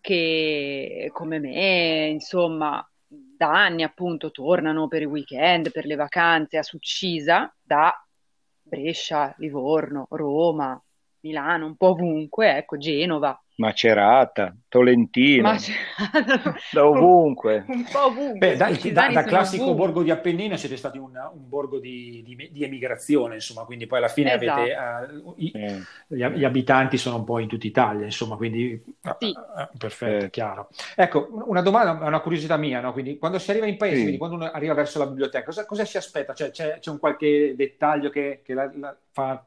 che, 0.00 1.08
come 1.12 1.38
me, 1.38 2.06
insomma, 2.06 2.84
da 3.06 3.50
anni 3.50 3.84
appunto 3.84 4.32
tornano 4.32 4.88
per 4.88 5.02
i 5.02 5.06
weekend, 5.06 5.70
per 5.70 5.86
le 5.86 5.94
vacanze 5.94 6.58
a 6.58 6.62
Succisa, 6.64 7.54
da 7.62 7.94
Brescia, 8.68 9.34
Livorno, 9.38 10.06
Roma, 10.10 10.80
Milano, 11.20 11.66
un 11.66 11.76
po' 11.76 11.88
ovunque, 11.88 12.56
ecco, 12.56 12.76
Genova. 12.76 13.40
Macerata, 13.58 14.54
Tolentino, 14.68 15.42
Macerata. 15.42 16.54
da 16.70 16.86
ovunque. 16.86 17.64
Un 17.66 17.84
po' 17.90 18.06
ovunque. 18.06 18.38
Beh, 18.38 18.56
da, 18.56 18.70
da, 18.70 19.10
da 19.10 19.24
classico 19.24 19.64
ovunque. 19.64 19.84
borgo 19.86 20.02
di 20.04 20.12
Appennino 20.12 20.56
siete 20.56 20.76
stati 20.76 20.96
un, 20.96 21.10
un 21.10 21.48
borgo 21.48 21.80
di, 21.80 22.22
di, 22.24 22.50
di, 22.52 22.62
emigrazione, 22.62 23.34
insomma, 23.34 23.64
quindi 23.64 23.88
poi 23.88 23.98
alla 23.98 24.08
fine 24.08 24.34
esatto. 24.34 24.60
avete, 24.60 25.22
uh, 25.24 25.34
i, 25.38 25.50
eh. 25.52 25.82
gli, 26.06 26.24
gli, 26.24 26.44
abitanti 26.44 26.96
sono 26.98 27.16
un 27.16 27.24
po' 27.24 27.40
in 27.40 27.48
tutta 27.48 27.66
Italia, 27.66 28.04
insomma, 28.04 28.36
quindi 28.36 28.80
sì. 29.18 29.26
uh, 29.26 29.76
perfetto, 29.76 30.26
eh. 30.26 30.30
chiaro. 30.30 30.68
Ecco, 30.94 31.28
una 31.46 31.62
domanda, 31.62 32.06
una 32.06 32.20
curiosità 32.20 32.56
mia, 32.56 32.80
no? 32.80 32.92
quindi 32.92 33.18
quando 33.18 33.40
si 33.40 33.50
arriva 33.50 33.66
in 33.66 33.76
paese, 33.76 33.96
sì. 33.96 34.02
quindi 34.02 34.18
quando 34.18 34.36
uno 34.36 34.44
arriva 34.52 34.74
verso 34.74 35.00
la 35.00 35.06
biblioteca, 35.06 35.46
cosa, 35.46 35.66
cosa 35.66 35.84
si 35.84 35.96
aspetta? 35.96 36.32
Cioè, 36.32 36.52
c'è, 36.52 36.78
c'è, 36.78 36.90
un 36.90 37.00
qualche 37.00 37.54
dettaglio 37.56 38.08
che, 38.08 38.40
che 38.44 38.54
la, 38.54 38.70
la 38.76 38.96
fa 39.10 39.44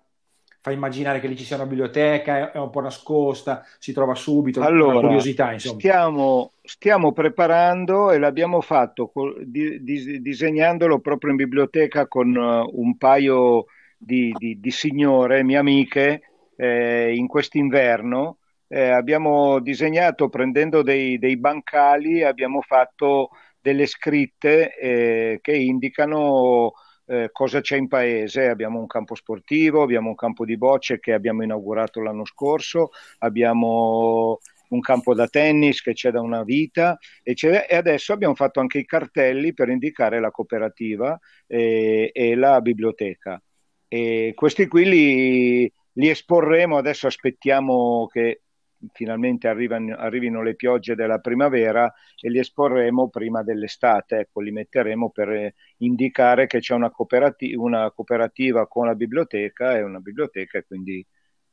fa 0.62 0.70
immaginare 0.70 1.20
che 1.20 1.28
lì 1.28 1.36
ci 1.36 1.44
sia 1.44 1.56
una 1.56 1.66
biblioteca, 1.66 2.52
è 2.52 2.58
un 2.60 2.70
po' 2.70 2.82
nascosta, 2.82 3.66
si 3.80 3.94
trova 3.94 4.14
subito, 4.14 4.62
allora, 4.62 5.00
curiosità 5.00 5.52
insomma. 5.54 5.80
Stiamo, 5.80 6.52
stiamo 6.62 7.12
preparando 7.12 8.12
e 8.12 8.20
l'abbiamo 8.20 8.62
fatto 8.62 9.12
di, 9.44 9.84
di, 9.84 10.22
disegnandolo 10.22 11.00
proprio 11.00 11.32
in 11.32 11.38
biblioteca 11.38 12.08
con 12.08 12.36
uh, 12.36 12.80
un 12.80 12.96
paio 12.98 13.66
di, 13.98 14.32
di 14.38 14.72
signore, 14.72 15.44
mie 15.44 15.58
amiche, 15.58 16.22
eh, 16.56 17.16
in 17.16 17.26
quest'inverno. 17.28 18.38
Eh, 18.68 18.90
abbiamo 18.90 19.60
disegnato 19.60 20.30
prendendo 20.30 20.84
dei, 20.84 21.18
dei, 21.18 21.38
bancali, 21.38 22.24
abbiamo 22.24 22.62
fatto 22.62 23.32
delle 23.60 23.88
scritte 23.88 24.78
eh, 24.78 25.40
che 25.42 25.56
indicano 25.56 26.74
eh, 27.12 27.30
cosa 27.34 27.60
c'è 27.60 27.76
in 27.76 27.90
paese. 27.90 28.48
Abbiamo 28.48 28.80
un 28.80 28.88
campo 28.88 29.16
sportivo, 29.16 29.82
abbiamo 29.82 30.10
un 30.10 30.16
campo 30.16 30.46
di 30.46 30.58
bocce 30.58 31.00
che 31.00 31.12
abbiamo 31.12 31.44
inaugurato 31.44 32.02
l'anno 32.02 32.26
scorso, 32.26 32.92
abbiamo 33.20 34.40
un 34.70 34.80
campo 34.80 35.14
da 35.14 35.28
tennis 35.28 35.82
che 35.82 35.92
c'è 35.92 36.12
da 36.12 36.22
una 36.22 36.44
vita 36.44 36.98
e, 37.22 37.36
e 37.68 37.76
adesso 37.76 38.14
abbiamo 38.14 38.36
fatto 38.36 38.62
anche 38.62 38.80
i 38.80 38.86
cartelli 38.86 39.54
per 39.54 39.68
indicare 39.68 40.22
la 40.22 40.32
cooperativa 40.32 41.20
e, 41.46 42.12
e 42.14 42.36
la 42.36 42.62
biblioteca. 42.62 43.42
E 43.90 44.32
questi 44.34 44.68
qui 44.68 44.86
li, 44.86 45.74
li 45.94 46.10
esporremo, 46.10 46.78
adesso 46.78 47.08
aspettiamo 47.08 48.08
che 48.08 48.44
finalmente 48.92 49.48
arrivano, 49.48 49.96
arrivino 49.96 50.42
le 50.42 50.56
piogge 50.56 50.96
della 50.96 51.20
primavera 51.20 51.92
e 52.20 52.30
li 52.30 52.40
esporremo 52.40 53.10
prima 53.10 53.44
dell'estate, 53.44 54.20
ecco, 54.20 54.42
li 54.42 54.52
metteremo 54.52 55.10
per 55.10 55.54
indicare 55.78 56.48
che 56.48 56.60
c'è 56.60 56.74
una, 56.74 56.90
cooperati- 56.90 57.54
una 57.54 57.92
cooperativa 57.92 58.68
con 58.68 58.86
la 58.86 58.96
biblioteca 58.96 59.76
e 59.78 59.84
una 59.84 60.00
biblioteca 60.00 60.58
e 60.58 60.66
quindi 60.66 61.06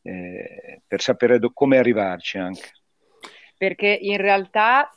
eh, 0.03 0.83
per 0.87 1.01
sapere 1.01 1.39
do- 1.39 1.53
come 1.53 1.79
arrivarci 1.79 2.39
anche. 2.39 2.71
Perché 3.57 3.99
in 4.01 4.17
realtà 4.17 4.91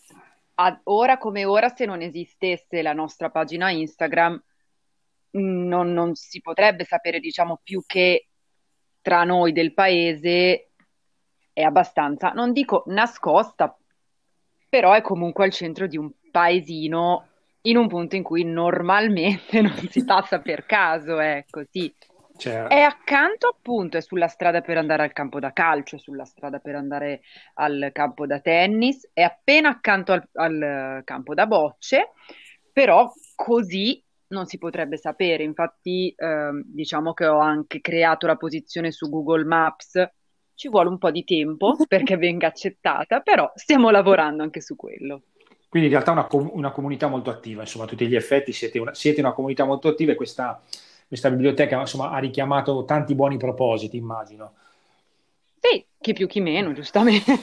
ad 0.56 0.80
ora 0.84 1.18
come 1.18 1.46
ora 1.46 1.70
se 1.70 1.86
non 1.86 2.02
esistesse 2.02 2.82
la 2.82 2.94
nostra 2.94 3.30
pagina 3.30 3.72
Instagram 3.72 4.42
non, 5.32 5.94
non 5.94 6.14
si 6.14 6.42
potrebbe 6.42 6.84
sapere 6.84 7.20
diciamo 7.20 7.60
più 7.64 7.84
che 7.86 8.28
tra 9.02 9.24
noi 9.24 9.52
del 9.52 9.74
paese 9.74 10.71
è 11.54 11.62
abbastanza, 11.62 12.30
non 12.30 12.52
dico 12.54 12.84
nascosta, 12.88 13.76
però 14.70 14.94
è 14.94 15.02
comunque 15.02 15.46
al 15.46 15.52
centro 15.52 15.88
di 15.88 15.98
un 15.98 16.10
paesino 16.32 17.28
in 17.64 17.78
un 17.78 17.88
punto 17.88 18.16
in 18.16 18.24
cui 18.24 18.44
normalmente 18.44 19.62
non 19.62 19.78
si 19.90 20.04
passa 20.04 20.40
per 20.40 20.66
caso, 20.66 21.20
è 21.20 21.46
così. 21.50 21.94
Certo. 22.38 22.74
È 22.74 22.80
accanto 22.80 23.48
appunto, 23.48 23.98
è 23.98 24.02
sulla 24.02 24.28
strada 24.28 24.62
per 24.62 24.78
andare 24.78 25.04
al 25.04 25.14
campo 25.14 25.40
da 25.40 25.54
calcio, 25.54 25.98
è 25.98 26.00
sulla 26.00 26.26
strada 26.26 26.58
per 26.58 26.74
andare 26.74 27.22
al 27.56 27.92
campo 27.94 28.26
da 28.26 28.40
tennis, 28.40 29.08
è 29.14 29.22
appena 29.22 29.70
accanto 29.70 30.14
al, 30.14 30.28
al 30.34 31.02
campo 31.04 31.36
da 31.36 31.46
bocce, 31.46 32.14
però 32.74 33.12
così 33.36 34.04
non 34.30 34.48
si 34.48 34.58
potrebbe 34.58 34.98
sapere. 34.98 35.44
Infatti, 35.44 36.12
eh, 36.18 36.50
diciamo 36.66 37.14
che 37.14 37.28
ho 37.28 37.40
anche 37.40 37.80
creato 37.80 38.26
la 38.26 38.38
posizione 38.38 38.92
su 38.92 39.08
Google 39.08 39.44
Maps 39.44 40.10
ci 40.62 40.70
vuole 40.70 40.90
un 40.90 41.00
po' 41.00 41.10
di 41.10 41.24
tempo 41.24 41.76
perché 41.90 42.18
venga 42.18 42.46
accettata, 42.46 43.22
però 43.22 43.52
stiamo 43.56 43.90
lavorando 43.90 44.44
anche 44.44 44.62
su 44.62 44.76
quello. 44.76 45.24
Quindi 45.68 45.88
in 45.88 45.96
realtà 45.96 46.12
una, 46.12 46.26
com- 46.26 46.52
una 46.54 46.70
comunità 46.70 47.08
molto 47.08 47.32
attiva, 47.32 47.62
insomma, 47.62 47.86
a 47.86 47.88
tutti 47.88 48.06
gli 48.06 48.16
effetti 48.16 48.52
siete 48.52 48.78
una, 48.78 48.94
siete 48.94 49.22
una 49.22 49.32
comunità 49.32 49.64
molto 49.64 49.88
attiva 49.88 50.12
e 50.12 50.16
questa, 50.16 50.62
questa 51.08 51.32
biblioteca 51.32 51.80
insomma, 51.80 52.12
ha 52.12 52.20
richiamato 52.20 52.86
tanti 52.86 53.16
buoni 53.16 53.38
propositi, 53.38 53.98
immagino. 53.98 54.54
Sì, 55.60 55.84
chi 56.00 56.14
più 56.14 56.28
chi 56.28 56.42
meno, 56.42 56.74
giustamente. 56.74 57.34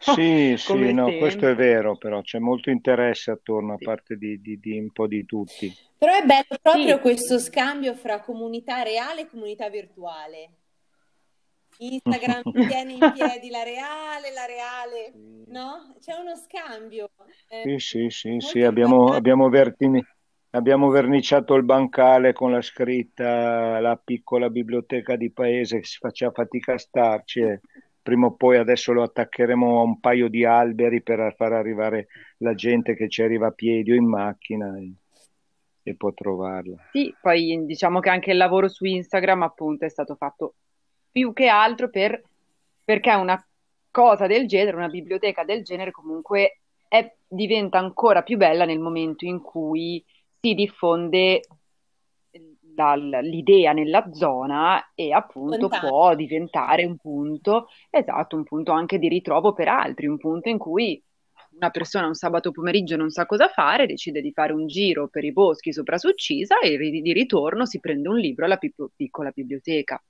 sì, 0.00 0.54
sì, 0.56 0.74
no, 0.92 1.16
questo 1.18 1.46
è 1.46 1.54
vero, 1.54 1.96
però 1.96 2.20
c'è 2.22 2.40
molto 2.40 2.70
interesse 2.70 3.30
attorno 3.30 3.74
a 3.74 3.78
parte 3.78 4.16
di, 4.16 4.40
di, 4.40 4.58
di 4.58 4.76
un 4.76 4.90
po' 4.90 5.06
di 5.06 5.24
tutti. 5.24 5.72
Però 5.98 6.12
è 6.12 6.24
bello 6.24 6.58
proprio 6.60 6.96
sì. 6.96 7.00
questo 7.00 7.38
scambio 7.38 7.94
fra 7.94 8.20
comunità 8.20 8.82
reale 8.82 9.20
e 9.22 9.28
comunità 9.28 9.68
virtuale. 9.68 10.50
Instagram 11.78 12.42
tiene 12.68 12.92
in 12.92 13.12
piedi 13.14 13.50
la 13.50 13.62
reale, 13.62 14.32
la 14.32 14.46
reale, 14.46 15.12
no? 15.46 15.94
C'è 16.00 16.14
uno 16.14 16.36
scambio. 16.36 17.10
Eh, 17.48 17.78
sì, 17.78 18.08
sì, 18.08 18.10
sì, 18.10 18.36
sì. 18.40 18.62
Abbiamo, 18.62 19.12
abbiamo, 19.12 19.48
vertini, 19.48 20.04
abbiamo, 20.50 20.88
verniciato 20.88 21.54
il 21.54 21.64
bancale 21.64 22.32
con 22.32 22.50
la 22.50 22.62
scritta 22.62 23.80
la 23.80 23.96
piccola 23.96 24.50
biblioteca 24.50 25.16
di 25.16 25.30
paese 25.30 25.80
che 25.80 25.86
si 25.86 25.98
faceva 25.98 26.32
fatica 26.32 26.74
a 26.74 26.78
starci 26.78 27.40
e 27.40 27.60
prima 28.02 28.26
o 28.26 28.34
poi 28.34 28.58
adesso 28.58 28.92
lo 28.92 29.02
attaccheremo 29.02 29.78
a 29.78 29.82
un 29.82 29.98
paio 29.98 30.28
di 30.28 30.44
alberi 30.44 31.02
per 31.02 31.34
far 31.36 31.52
arrivare 31.52 32.08
la 32.38 32.54
gente 32.54 32.94
che 32.94 33.08
ci 33.08 33.22
arriva 33.22 33.48
a 33.48 33.52
piedi 33.52 33.92
o 33.92 33.94
in 33.94 34.06
macchina. 34.06 34.76
E 34.78 34.92
e 35.84 35.94
può 35.94 36.12
trovarla. 36.12 36.76
Sì, 36.90 37.14
poi 37.20 37.64
diciamo 37.66 38.00
che 38.00 38.08
anche 38.08 38.30
il 38.30 38.38
lavoro 38.38 38.68
su 38.68 38.84
Instagram 38.86 39.42
appunto 39.42 39.84
è 39.84 39.88
stato 39.88 40.16
fatto 40.16 40.54
più 41.14 41.32
che 41.32 41.46
altro 41.46 41.88
per, 41.90 42.20
perché 42.82 43.14
una 43.14 43.40
cosa 43.92 44.26
del 44.26 44.48
genere, 44.48 44.76
una 44.76 44.88
biblioteca 44.88 45.44
del 45.44 45.62
genere 45.62 45.92
comunque 45.92 46.62
è, 46.88 47.14
diventa 47.24 47.78
ancora 47.78 48.22
più 48.22 48.36
bella 48.36 48.64
nel 48.64 48.80
momento 48.80 49.24
in 49.24 49.40
cui 49.40 50.04
si 50.40 50.54
diffonde 50.54 51.42
la, 52.74 52.96
l'idea 52.96 53.72
nella 53.72 54.08
zona 54.10 54.90
e 54.92 55.12
appunto 55.12 55.68
Contare. 55.68 55.88
può 55.88 56.14
diventare 56.16 56.84
un 56.84 56.96
punto, 56.96 57.68
esatto, 57.90 58.34
un 58.34 58.42
punto 58.42 58.72
anche 58.72 58.98
di 58.98 59.06
ritrovo 59.06 59.52
per 59.52 59.68
altri, 59.68 60.08
un 60.08 60.18
punto 60.18 60.48
in 60.48 60.58
cui 60.58 61.00
una 61.52 61.70
persona 61.70 62.08
un 62.08 62.14
sabato 62.14 62.50
pomeriggio 62.50 62.96
non 62.96 63.10
sa 63.10 63.24
cosa 63.24 63.46
fare, 63.46 63.86
decide 63.86 64.20
di 64.20 64.32
fare 64.32 64.52
un 64.52 64.66
giro 64.66 65.06
per 65.06 65.22
i 65.22 65.30
boschi 65.30 65.72
sopra 65.72 65.96
Succisa 65.96 66.58
e 66.58 66.76
di 66.76 67.12
ritorno 67.12 67.66
si 67.66 67.78
prende 67.78 68.08
un 68.08 68.18
libro 68.18 68.46
alla 68.46 68.58
piccola 68.96 69.30
biblioteca. 69.32 70.02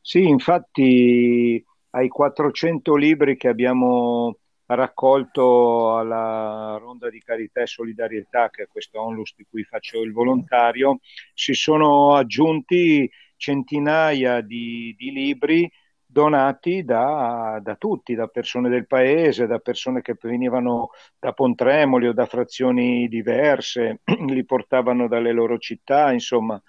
Sì, 0.00 0.26
infatti 0.26 1.64
ai 1.90 2.08
400 2.08 2.94
libri 2.96 3.36
che 3.36 3.48
abbiamo 3.48 4.36
raccolto 4.66 5.96
alla 5.96 6.76
Ronda 6.78 7.10
di 7.10 7.20
Carità 7.22 7.62
e 7.62 7.66
Solidarietà, 7.66 8.50
che 8.50 8.64
è 8.64 8.68
questo 8.68 9.00
onlus 9.00 9.34
di 9.36 9.46
cui 9.48 9.64
faccio 9.64 10.00
il 10.02 10.12
volontario, 10.12 10.98
si 11.34 11.54
sono 11.54 12.14
aggiunti 12.14 13.10
centinaia 13.36 14.40
di, 14.42 14.94
di 14.96 15.10
libri 15.10 15.70
donati 16.04 16.82
da, 16.84 17.60
da, 17.62 17.76
tutti, 17.76 18.14
da 18.14 18.26
persone 18.26 18.68
del 18.68 18.86
paese, 18.86 19.46
da 19.46 19.58
persone 19.58 20.02
che 20.02 20.16
venivano 20.20 20.90
da 21.18 21.32
Pontremoli 21.32 22.08
o 22.08 22.12
da 22.12 22.26
frazioni 22.26 23.08
diverse, 23.08 24.00
li 24.26 24.44
portavano 24.44 25.08
dalle 25.08 25.32
loro 25.32 25.58
città, 25.58 26.12
insomma, 26.12 26.60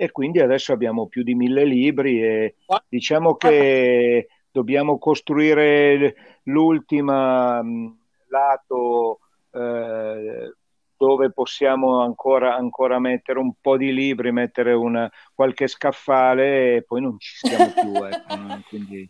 e 0.00 0.10
quindi 0.12 0.40
adesso 0.40 0.72
abbiamo 0.72 1.08
più 1.08 1.22
di 1.22 1.34
mille 1.34 1.62
libri 1.66 2.22
e 2.22 2.54
diciamo 2.88 3.34
che 3.34 4.28
dobbiamo 4.50 4.98
costruire 4.98 6.40
l'ultimo 6.44 7.98
lato 8.28 9.18
eh, 9.50 10.54
dove 10.96 11.32
possiamo 11.32 12.00
ancora, 12.00 12.56
ancora, 12.56 12.98
mettere 12.98 13.40
un 13.40 13.52
po' 13.60 13.76
di 13.76 13.92
libri, 13.92 14.32
mettere 14.32 14.72
una, 14.72 15.06
qualche 15.34 15.66
scaffale 15.66 16.76
e 16.76 16.82
poi 16.82 17.02
non 17.02 17.18
ci 17.18 17.36
stiamo 17.36 17.68
più. 17.76 18.02
Ecco, 18.02 18.60
quindi... 18.70 19.06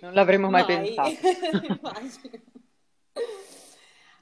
Non 0.00 0.14
l'avremmo 0.14 0.50
mai, 0.50 0.64
mai. 0.66 0.82
pensato. 0.82 1.10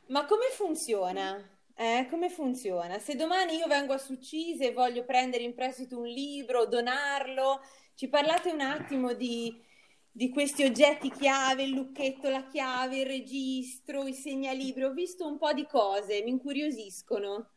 Ma 0.08 0.26
come 0.26 0.44
funziona? 0.50 1.42
Eh, 1.74 2.06
come 2.10 2.28
funziona? 2.28 2.98
Se 2.98 3.14
domani 3.16 3.56
io 3.56 3.66
vengo 3.66 3.92
a 3.92 3.98
Succise 3.98 4.68
e 4.68 4.72
voglio 4.72 5.04
prendere 5.04 5.42
in 5.42 5.54
prestito 5.54 5.98
un 5.98 6.06
libro, 6.06 6.66
donarlo, 6.66 7.60
ci 7.94 8.08
parlate 8.08 8.50
un 8.50 8.60
attimo 8.60 9.14
di, 9.14 9.60
di 10.10 10.28
questi 10.30 10.64
oggetti 10.64 11.10
chiave, 11.10 11.64
il 11.64 11.70
lucchetto, 11.70 12.28
la 12.28 12.46
chiave, 12.46 13.00
il 13.00 13.06
registro, 13.06 14.06
i 14.06 14.12
segnalibri. 14.14 14.84
Ho 14.84 14.92
visto 14.92 15.26
un 15.26 15.38
po' 15.38 15.52
di 15.52 15.66
cose, 15.66 16.22
mi 16.22 16.30
incuriosiscono. 16.30 17.50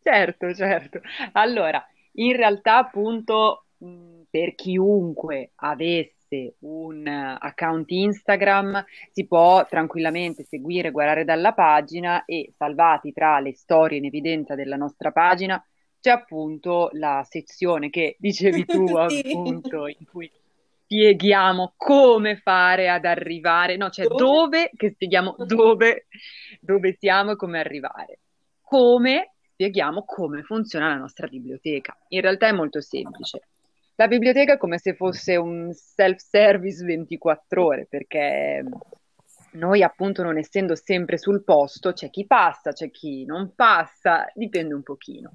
Certo, 0.00 0.54
certo. 0.54 1.00
Allora, 1.32 1.84
in 2.12 2.36
realtà 2.36 2.78
appunto 2.78 3.66
per 4.30 4.54
chiunque 4.54 5.52
avesse 5.56 6.13
avesse 6.34 6.56
un 6.60 7.06
account 7.06 7.90
Instagram 7.90 8.84
si 9.12 9.26
può 9.26 9.64
tranquillamente 9.66 10.44
seguire, 10.44 10.90
guardare 10.90 11.24
dalla 11.24 11.52
pagina 11.52 12.24
e 12.24 12.52
salvati 12.56 13.12
tra 13.12 13.38
le 13.40 13.54
storie 13.54 13.98
in 13.98 14.06
evidenza 14.06 14.54
della 14.54 14.76
nostra 14.76 15.12
pagina 15.12 15.64
c'è 16.00 16.10
appunto 16.10 16.90
la 16.92 17.24
sezione 17.26 17.88
che 17.88 18.16
dicevi 18.18 18.64
tu 18.66 18.84
appunto 18.96 19.86
in 19.86 20.04
cui 20.10 20.30
spieghiamo 20.84 21.72
come 21.76 22.36
fare 22.36 22.90
ad 22.90 23.06
arrivare, 23.06 23.76
no, 23.76 23.88
cioè 23.88 24.06
dove, 24.06 24.18
dove 24.18 24.70
che 24.76 24.90
spieghiamo 24.90 25.36
dove, 25.38 26.06
dove 26.60 26.96
siamo 26.98 27.32
e 27.32 27.36
come 27.36 27.58
arrivare. 27.58 28.18
Come 28.60 29.32
spieghiamo 29.52 30.04
come 30.04 30.42
funziona 30.42 30.88
la 30.88 30.96
nostra 30.96 31.26
biblioteca. 31.26 31.96
In 32.08 32.20
realtà 32.20 32.48
è 32.48 32.52
molto 32.52 32.82
semplice 32.82 33.48
la 33.96 34.08
biblioteca 34.08 34.54
è 34.54 34.56
come 34.56 34.78
se 34.78 34.94
fosse 34.94 35.36
un 35.36 35.72
self-service 35.72 36.84
24 36.84 37.64
ore, 37.64 37.86
perché 37.88 38.64
noi 39.52 39.82
appunto 39.82 40.22
non 40.22 40.36
essendo 40.36 40.74
sempre 40.74 41.16
sul 41.16 41.44
posto, 41.44 41.92
c'è 41.92 42.10
chi 42.10 42.26
passa, 42.26 42.72
c'è 42.72 42.90
chi 42.90 43.24
non 43.24 43.52
passa, 43.54 44.26
dipende 44.34 44.74
un 44.74 44.82
pochino. 44.82 45.32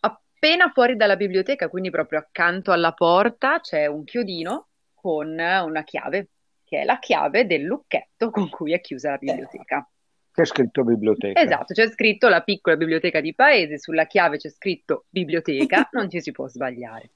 Appena 0.00 0.70
fuori 0.70 0.96
dalla 0.96 1.16
biblioteca, 1.16 1.68
quindi 1.68 1.90
proprio 1.90 2.20
accanto 2.20 2.70
alla 2.70 2.92
porta, 2.92 3.58
c'è 3.60 3.86
un 3.86 4.04
chiodino 4.04 4.68
con 4.94 5.30
una 5.30 5.82
chiave, 5.82 6.28
che 6.64 6.80
è 6.80 6.84
la 6.84 6.98
chiave 6.98 7.46
del 7.46 7.62
lucchetto 7.62 8.30
con 8.30 8.48
cui 8.50 8.72
è 8.72 8.80
chiusa 8.80 9.10
la 9.10 9.18
biblioteca. 9.18 9.88
C'è 10.30 10.44
scritto 10.44 10.84
biblioteca. 10.84 11.40
Esatto, 11.40 11.74
c'è 11.74 11.88
scritto 11.88 12.28
la 12.28 12.42
piccola 12.42 12.76
biblioteca 12.76 13.20
di 13.20 13.34
paese, 13.34 13.78
sulla 13.78 14.06
chiave 14.06 14.36
c'è 14.36 14.48
scritto 14.48 15.06
biblioteca, 15.08 15.88
non 15.92 16.08
ci 16.08 16.20
si 16.20 16.30
può 16.30 16.46
sbagliare. 16.48 17.10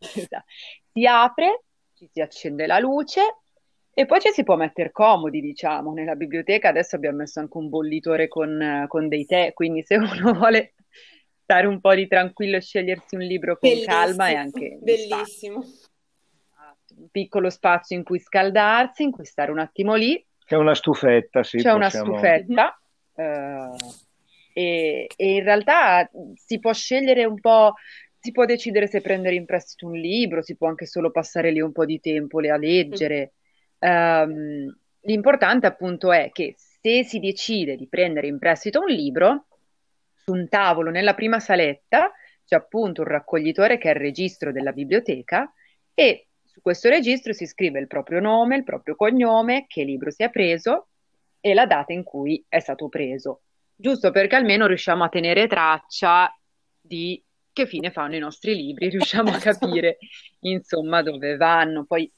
Si 0.00 1.06
apre, 1.06 1.64
ci 1.94 2.08
si 2.12 2.20
accende 2.20 2.66
la 2.66 2.78
luce 2.78 3.36
e 3.92 4.06
poi 4.06 4.20
ci 4.20 4.30
si 4.30 4.42
può 4.44 4.56
mettere 4.56 4.90
comodi, 4.90 5.40
diciamo. 5.40 5.92
Nella 5.92 6.14
biblioteca 6.14 6.68
adesso 6.68 6.96
abbiamo 6.96 7.18
messo 7.18 7.40
anche 7.40 7.56
un 7.58 7.68
bollitore 7.68 8.28
con, 8.28 8.84
con 8.88 9.08
dei 9.08 9.26
tè, 9.26 9.52
quindi 9.52 9.82
se 9.82 9.96
uno 9.96 10.32
vuole 10.38 10.74
stare 11.42 11.66
un 11.66 11.80
po' 11.80 11.94
di 11.94 12.06
tranquillo 12.06 12.56
e 12.56 12.60
scegliersi 12.62 13.16
un 13.16 13.22
libro 13.22 13.56
con 13.58 13.68
Bellissimo, 13.68 13.94
calma 13.94 14.28
e 14.28 14.34
anche 14.34 14.78
bellissimo. 14.80 15.64
un 16.96 17.08
piccolo 17.10 17.50
spazio 17.50 17.96
in 17.96 18.04
cui 18.04 18.18
scaldarsi, 18.20 19.02
in 19.02 19.10
cui 19.10 19.24
stare 19.24 19.50
un 19.50 19.58
attimo 19.58 19.94
lì. 19.94 20.24
C'è 20.46 20.56
una 20.56 20.74
stufetta, 20.74 21.42
sì, 21.42 21.58
C'è 21.58 21.72
una 21.72 21.86
possiamo- 21.86 22.12
stufetta 22.16 22.80
eh, 23.14 23.68
e, 24.52 25.06
e 25.16 25.34
in 25.34 25.42
realtà 25.44 26.08
si 26.34 26.58
può 26.58 26.72
scegliere 26.72 27.24
un 27.24 27.38
po', 27.40 27.74
si 28.20 28.32
può 28.32 28.44
decidere 28.44 28.86
se 28.86 29.00
prendere 29.00 29.34
in 29.34 29.46
prestito 29.46 29.86
un 29.86 29.94
libro, 29.94 30.42
si 30.42 30.54
può 30.54 30.68
anche 30.68 30.84
solo 30.84 31.10
passare 31.10 31.50
lì 31.50 31.60
un 31.60 31.72
po' 31.72 31.86
di 31.86 32.00
tempo 32.00 32.38
a 32.38 32.56
leggere. 32.58 33.32
Ehm, 33.78 34.78
l'importante 35.00 35.66
appunto 35.66 36.12
è 36.12 36.28
che 36.30 36.54
se 36.56 37.02
si 37.02 37.18
decide 37.18 37.76
di 37.76 37.88
prendere 37.88 38.26
in 38.26 38.38
prestito 38.38 38.80
un 38.80 38.88
libro, 38.88 39.46
su 40.14 40.32
un 40.32 40.48
tavolo 40.50 40.90
nella 40.90 41.14
prima 41.14 41.40
saletta 41.40 42.12
c'è 42.44 42.56
appunto 42.56 43.00
un 43.00 43.08
raccoglitore 43.08 43.78
che 43.78 43.88
è 43.88 43.94
il 43.94 44.00
registro 44.00 44.52
della 44.52 44.72
biblioteca 44.72 45.50
e 45.94 46.26
su 46.44 46.60
questo 46.60 46.90
registro 46.90 47.32
si 47.32 47.46
scrive 47.46 47.80
il 47.80 47.86
proprio 47.86 48.20
nome, 48.20 48.56
il 48.56 48.64
proprio 48.64 48.96
cognome, 48.96 49.64
che 49.66 49.82
libro 49.82 50.10
si 50.10 50.22
è 50.24 50.30
preso 50.30 50.88
e 51.40 51.54
la 51.54 51.64
data 51.64 51.94
in 51.94 52.02
cui 52.02 52.44
è 52.48 52.58
stato 52.58 52.90
preso, 52.90 53.44
giusto 53.74 54.10
perché 54.10 54.36
almeno 54.36 54.66
riusciamo 54.66 55.04
a 55.04 55.08
tenere 55.08 55.46
traccia 55.46 56.36
di 56.78 57.22
che 57.52 57.66
fine 57.66 57.90
fanno 57.90 58.16
i 58.16 58.18
nostri 58.18 58.54
libri, 58.54 58.88
riusciamo 58.90 59.30
a 59.30 59.38
capire 59.38 59.98
insomma 60.40 61.02
dove 61.02 61.36
vanno. 61.36 61.84
Poi 61.86 62.10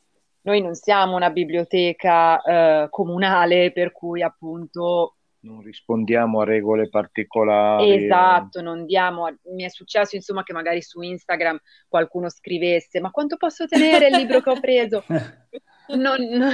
noi 0.42 0.60
non 0.60 0.74
siamo 0.74 1.14
una 1.16 1.30
biblioteca 1.30 2.40
eh, 2.42 2.86
comunale 2.90 3.72
per 3.72 3.92
cui 3.92 4.22
appunto 4.22 5.16
Non 5.44 5.60
rispondiamo 5.62 6.40
a 6.40 6.44
regole 6.44 6.88
particolari. 6.88 7.90
Esatto, 8.04 8.60
non 8.60 8.84
diamo. 8.86 9.26
Mi 9.54 9.64
è 9.64 9.68
successo, 9.68 10.14
insomma, 10.16 10.42
che 10.44 10.52
magari 10.52 10.80
su 10.82 11.00
Instagram 11.00 11.58
qualcuno 11.88 12.28
scrivesse: 12.28 13.00
Ma 13.00 13.10
quanto 13.10 13.36
posso 13.36 13.66
tenere 13.66 14.06
il 14.08 14.16
libro 14.16 14.40
che 14.40 14.50
ho 14.50 14.60
preso? 14.60 15.04
Non- 15.88 16.22
non- 16.22 16.48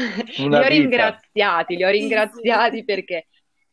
li 0.49 0.59
ho 0.59 0.63
vita. 0.63 0.67
ringraziati, 0.69 1.77
li 1.77 1.85
ho 1.85 1.91
ringraziati 1.91 2.83
perché 2.85 3.27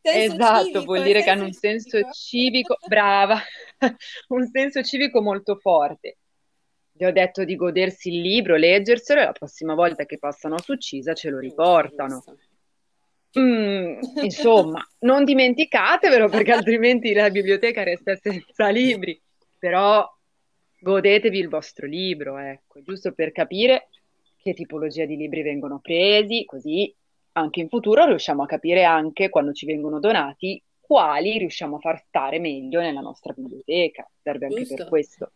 Senso 0.08 0.34
esatto, 0.34 0.64
civico, 0.64 0.84
vuol 0.84 1.02
dire 1.02 1.22
che 1.22 1.30
hanno 1.30 1.44
un 1.44 1.52
senso 1.52 1.98
senso 1.98 2.10
civico, 2.12 2.76
brava, 2.86 3.40
un 4.28 4.46
senso 4.46 4.82
civico 4.82 5.20
molto 5.20 5.56
forte. 5.56 6.18
Gli 6.92 7.04
ho 7.04 7.12
detto 7.12 7.44
di 7.44 7.56
godersi 7.56 8.08
il 8.14 8.20
libro, 8.20 8.56
leggerselo 8.56 9.20
e 9.20 9.24
la 9.24 9.32
prossima 9.32 9.74
volta 9.74 10.04
che 10.04 10.18
passano 10.18 10.58
su 10.58 10.76
Cisa 10.76 11.12
ce 11.12 11.30
lo 11.30 11.38
riportano. 11.38 12.22
Mm, 13.38 13.98
insomma, 14.22 14.86
non 15.00 15.24
dimenticatevelo 15.24 16.28
perché 16.28 16.52
altrimenti 16.52 17.12
la 17.12 17.28
biblioteca 17.28 17.82
resta 17.82 18.14
senza 18.16 18.68
libri, 18.68 19.20
però 19.58 20.08
godetevi 20.78 21.38
il 21.38 21.48
vostro 21.48 21.86
libro, 21.86 22.38
ecco, 22.38 22.80
giusto 22.82 23.12
per 23.12 23.32
capire 23.32 23.88
che 24.40 24.54
tipologia 24.54 25.04
di 25.04 25.16
libri 25.16 25.42
vengono 25.42 25.80
presi, 25.80 26.44
così 26.44 26.94
anche 27.36 27.60
in 27.60 27.68
futuro 27.68 28.04
riusciamo 28.06 28.42
a 28.42 28.46
capire 28.46 28.84
anche 28.84 29.28
quando 29.28 29.52
ci 29.52 29.66
vengono 29.66 30.00
donati 30.00 30.60
quali 30.80 31.36
riusciamo 31.38 31.76
a 31.76 31.80
far 31.80 31.98
stare 31.98 32.38
meglio 32.38 32.80
nella 32.80 33.00
nostra 33.00 33.32
biblioteca. 33.36 34.08
Serve 34.22 34.46
anche 34.46 34.58
Giusto. 34.58 34.74
per 34.76 34.88
questo. 34.88 35.32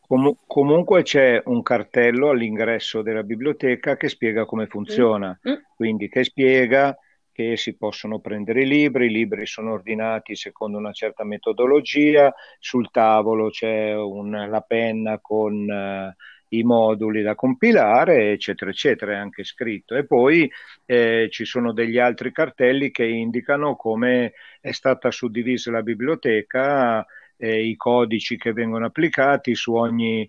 Comu- 0.00 0.36
comunque 0.46 1.02
c'è 1.02 1.40
un 1.46 1.62
cartello 1.62 2.28
all'ingresso 2.28 3.00
della 3.02 3.22
biblioteca 3.22 3.96
che 3.96 4.08
spiega 4.08 4.44
come 4.44 4.66
funziona, 4.66 5.38
Mm. 5.48 5.54
quindi 5.74 6.08
che 6.08 6.24
spiega 6.24 6.96
che 7.32 7.56
si 7.56 7.74
possono 7.78 8.18
prendere 8.20 8.60
i 8.62 8.66
libri, 8.66 9.06
i 9.06 9.10
libri 9.10 9.46
sono 9.46 9.72
ordinati 9.72 10.36
secondo 10.36 10.76
una 10.76 10.92
certa 10.92 11.24
metodologia, 11.24 12.32
sul 12.58 12.90
tavolo 12.90 13.48
c'è 13.48 13.96
un- 13.96 14.46
la 14.50 14.60
penna 14.60 15.18
con 15.18 15.66
eh, 15.70 16.14
i 16.52 16.62
moduli 16.62 17.22
da 17.22 17.34
compilare, 17.34 18.32
eccetera, 18.32 18.70
eccetera, 18.70 19.12
è 19.12 19.16
anche 19.16 19.44
scritto. 19.44 19.94
E 19.94 20.04
poi 20.06 20.50
eh, 20.86 21.28
ci 21.30 21.44
sono 21.44 21.72
degli 21.72 21.98
altri 21.98 22.32
cartelli 22.32 22.90
che 22.90 23.04
indicano 23.04 23.76
come 23.76 24.32
è 24.60 24.72
stata 24.72 25.10
suddivisa 25.10 25.70
la 25.70 25.82
biblioteca 25.82 27.06
eh, 27.36 27.66
i 27.66 27.76
codici 27.76 28.36
che 28.36 28.52
vengono 28.52 28.86
applicati 28.86 29.54
su 29.54 29.74
ogni, 29.74 30.28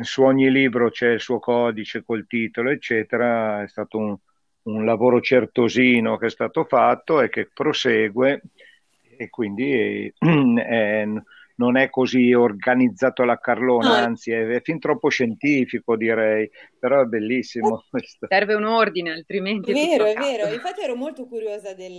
su 0.00 0.22
ogni 0.22 0.50
libro 0.50 0.90
c'è 0.90 1.10
il 1.10 1.20
suo 1.20 1.38
codice 1.40 2.04
col 2.04 2.26
titolo, 2.26 2.70
eccetera. 2.70 3.62
È 3.62 3.68
stato 3.68 3.98
un, 3.98 4.16
un 4.64 4.84
lavoro 4.84 5.20
certosino 5.20 6.16
che 6.16 6.26
è 6.26 6.30
stato 6.30 6.64
fatto 6.64 7.20
e 7.20 7.28
che 7.28 7.50
prosegue 7.52 8.42
e 9.16 9.30
quindi 9.30 10.12
eh, 10.12 10.12
non 11.56 11.76
è 11.76 11.90
così 11.90 12.32
organizzato 12.32 13.22
alla 13.22 13.38
carlona, 13.38 13.96
No. 13.96 14.02
anzi 14.02 14.30
è, 14.32 14.46
è 14.46 14.60
fin 14.62 14.78
troppo 14.78 15.08
scientifico 15.08 15.96
direi, 15.96 16.48
però 16.78 17.02
è 17.02 17.04
bellissimo 17.06 17.84
questo. 17.90 18.28
Serve 18.28 18.54
un 18.54 18.64
ordine, 18.64 19.12
altrimenti 19.12 19.70
È 19.70 19.72
vero, 19.72 20.04
è 20.04 20.16
vero. 20.16 20.46
Infatti 20.48 20.82
ero 20.82 20.94
molto 20.94 21.26
curiosa 21.26 21.72
del, 21.74 21.98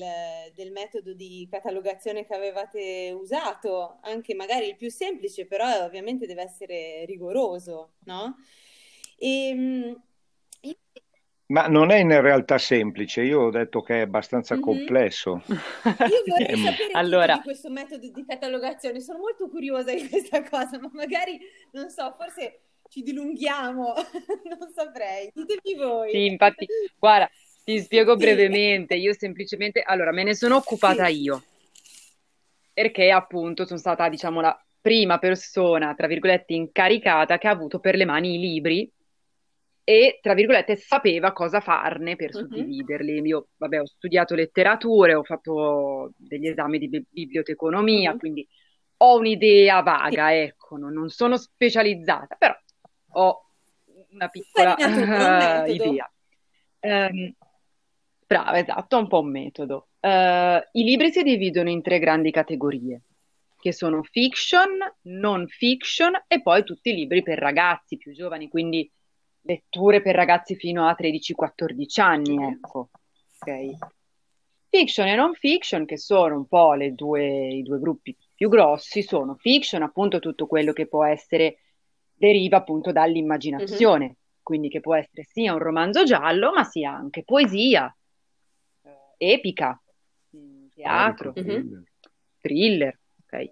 del 0.54 0.72
metodo 0.72 1.14
di 1.14 1.48
catalogazione 1.50 2.26
che 2.26 2.36
avevate 2.36 3.12
usato, 3.18 3.98
anche 4.02 4.36
magari 4.36 4.68
il 4.68 4.76
più 4.76 4.90
semplice, 4.92 5.48
però 5.48 5.84
ovviamente 5.84 6.28
deve 6.28 6.44
essere 6.44 7.06
rigoroso, 7.06 7.94
no? 8.06 8.36
E, 9.18 9.56
io- 9.56 10.02
Ma 11.48 11.68
non 11.68 11.92
è 11.92 11.98
in 12.00 12.20
realtà 12.22 12.58
semplice, 12.58 13.22
io 13.22 13.42
ho 13.42 13.50
detto 13.52 13.82
che 13.82 13.98
è 13.98 14.02
abbastanza 14.02 14.56
Mhm. 14.56 14.62
complesso. 14.62 15.44
Io 16.08 16.24
vorrei 16.28 16.48
Ehm, 16.50 16.64
sapere 16.64 16.94
Allora, 16.94 17.34
di 17.36 17.42
questo 17.42 17.70
metodo 17.70 18.08
di 18.10 18.26
catalogazione, 18.26 19.00
sono 19.00 19.20
molto 19.20 19.50
curiosa 19.50 19.94
di 19.94 20.08
questa 20.08 20.42
cosa, 20.44 20.80
ma 20.80 20.90
magari, 20.94 21.40
non 21.72 21.90
so, 21.90 22.14
forse 22.18 22.62
ci 22.90 23.02
dilunghiamo, 23.04 23.94
non 24.60 24.72
saprei. 24.74 25.32
Ditemi 25.34 25.76
voi. 25.78 26.12
Sì, 26.12 26.26
infatti, 26.28 26.68
guarda, 26.98 27.30
ti 27.64 27.80
spiego 27.82 28.18
Sì. 28.18 28.20
brevemente. 28.20 28.96
Io 28.96 29.14
semplicemente, 29.14 29.82
allora, 29.82 30.12
me 30.12 30.24
ne 30.24 30.36
sono 30.36 30.56
occupata 30.58 31.08
Sì. 31.08 31.14
io, 31.22 31.46
perché 32.74 33.10
appunto 33.12 33.66
sono 33.66 33.80
stata, 33.80 34.10
diciamo, 34.10 34.42
la 34.42 34.58
prima 34.82 35.18
persona, 35.18 35.94
tra 35.96 36.08
virgolette, 36.08 36.54
incaricata 36.54 37.38
che 37.38 37.48
ha 37.48 37.52
avuto 37.52 37.80
per 37.80 37.96
le 37.96 38.06
mani 38.06 38.36
i 38.36 38.40
libri 38.40 38.92
e, 39.86 40.18
tra 40.22 40.34
virgolette, 40.34 40.76
sapeva 40.76 41.32
cosa 41.32 41.62
farne 41.62 42.16
per 42.18 42.34
Mhm. 42.34 42.42
suddividerli. 42.42 43.22
Io, 43.22 43.50
vabbè, 43.56 43.80
ho 43.82 43.86
studiato 43.86 44.36
letterature, 44.36 45.14
ho 45.14 45.24
fatto 45.24 46.12
degli 46.18 46.48
esami 46.48 46.80
di 46.80 46.90
bi- 46.90 47.06
biblioteconomia, 47.10 48.12
Mhm. 48.12 48.18
quindi 48.18 48.46
ho 48.98 49.18
un'idea 49.18 49.82
vaga, 49.82 50.36
ecco, 50.36 50.76
non, 50.78 50.92
non 50.92 51.10
sono 51.10 51.38
specializzata, 51.38 52.36
però 52.36 52.56
ho 53.14 53.46
una 54.10 54.28
piccola 54.28 54.76
metodo. 55.66 55.72
idea. 55.72 56.12
Ehm, 56.80 57.34
brava, 58.28 58.58
esatto, 58.58 58.98
un 58.98 59.08
po' 59.08 59.20
un 59.20 59.30
metodo. 59.30 59.90
Eh, 60.00 60.70
I 60.72 60.84
libri 60.84 61.12
si 61.12 61.22
dividono 61.24 61.70
in 61.70 61.82
tre 61.84 62.00
grandi 62.00 62.32
categorie, 62.32 63.02
che 63.60 63.72
sono 63.72 64.02
fiction, 64.04 64.78
non 65.04 65.48
fiction 65.48 66.14
e 66.28 66.42
poi 66.42 66.64
tutti 66.64 66.90
i 66.90 66.96
libri 66.96 67.22
per 67.22 67.38
ragazzi 67.38 67.98
più 67.98 68.14
giovani, 68.14 68.48
quindi 68.50 68.90
letture 69.46 70.02
per 70.02 70.16
ragazzi 70.16 70.56
fino 70.56 70.88
a 70.88 70.96
13-14 70.98 72.02
anni, 72.02 72.44
ecco. 72.44 72.90
Ok. 73.40 73.78
Fiction 74.70 75.08
e 75.08 75.16
non 75.16 75.34
fiction, 75.34 75.86
che 75.86 75.98
sono 75.98 76.36
un 76.36 76.48
po' 76.48 76.74
le 76.74 76.94
due- 76.94 77.48
i 77.48 77.62
due 77.64 77.80
gruppi 77.80 78.16
più 78.34 78.50
grossi, 78.50 79.02
sono 79.04 79.36
fiction, 79.36 79.84
appunto 79.84 80.20
tutto 80.20 80.48
quello 80.48 80.74
che 80.74 80.88
può 80.88 81.06
essere, 81.06 81.60
deriva 82.14 82.58
appunto 82.58 82.92
dall'immaginazione, 82.92 84.18
quindi 84.42 84.68
che 84.68 84.82
può 84.82 84.96
essere 84.96 85.24
sia 85.32 85.54
un 85.54 85.60
romanzo 85.60 86.04
giallo, 86.04 86.52
ma 86.52 86.64
sia 86.64 86.92
anche 86.92 87.24
poesia, 87.24 87.96
eh, 88.82 89.32
epica, 89.34 89.82
mh, 90.32 90.66
teatro, 90.74 91.34
Mhm. 91.36 91.84
thriller, 92.42 93.00
ok? 93.24 93.50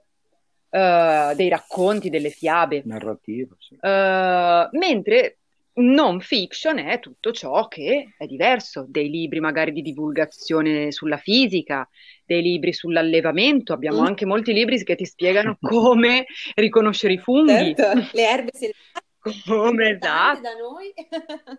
Eh, 0.69 1.33
dei 1.35 1.49
racconti, 1.49 2.09
delle 2.09 2.31
fiabe. 2.31 2.81
narrativa, 2.85 3.55
sì. 3.59 3.77
Eh, 3.79 4.69
mentre 4.71 5.37
non 5.75 6.19
fiction 6.21 6.77
è 6.77 6.99
tutto 6.99 7.31
ciò 7.31 7.67
che 7.67 8.13
è 8.17 8.25
diverso, 8.25 8.85
dei 8.87 9.09
libri 9.09 9.39
magari 9.39 9.71
di 9.71 9.81
divulgazione 9.81 10.91
sulla 10.91 11.17
fisica, 11.17 11.87
dei 12.25 12.41
libri 12.41 12.73
sull'allevamento, 12.73 13.73
abbiamo 13.73 14.01
Mm. 14.01 14.05
anche 14.05 14.25
molti 14.25 14.53
libri 14.53 14.83
che 14.83 14.95
ti 14.95 15.05
spiegano 15.05 15.57
come 15.61 16.25
riconoscere 16.55 17.13
i 17.13 17.17
funghi, 17.17 17.73
Certo, 17.75 18.09
le 18.15 18.27
erbe 18.29 18.51
selvatiche 18.53 19.01
come 19.47 19.89
esatto, 19.89 20.41
da 20.41 20.53
noi. 20.55 20.93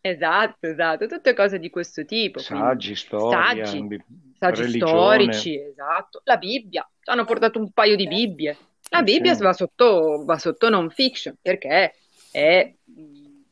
esatto, 0.00 0.66
esatto, 0.66 1.06
tutte 1.06 1.34
cose 1.34 1.58
di 1.58 1.70
questo 1.70 2.04
tipo, 2.04 2.38
Saggi, 2.40 2.94
storia, 2.94 3.64
saggi, 3.66 3.82
bi- 3.82 4.02
saggi 4.38 4.68
storici, 4.70 5.58
esatto, 5.60 6.20
la 6.24 6.36
Bibbia, 6.36 6.88
ci 7.00 7.10
hanno 7.10 7.24
portato 7.24 7.58
un 7.58 7.70
paio 7.72 7.96
di 7.96 8.06
Bibbie. 8.06 8.56
La 8.90 9.00
Eh, 9.00 9.02
Bibbia 9.02 9.34
sì. 9.34 9.42
va 9.42 9.52
sotto, 9.52 10.24
va 10.24 10.38
sotto 10.38 10.68
non 10.70 10.88
fiction 10.90 11.34
perché 11.42 11.94
è, 12.30 12.74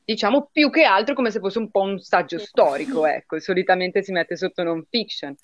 diciamo, 0.07 0.49
più 0.53 0.71
che 0.71 0.85
altro 0.85 1.15
come 1.15 1.33
se 1.33 1.41
fosse 1.41 1.59
un 1.59 1.71
po' 1.71 1.81
un 1.81 1.99
saggio 1.99 2.39
storico, 2.39 3.05
ecco, 3.07 3.41
solitamente 3.41 4.03
si 4.03 4.13
mette 4.13 4.37
sotto 4.37 4.63
non 4.63 4.87
fiction. 4.89 5.35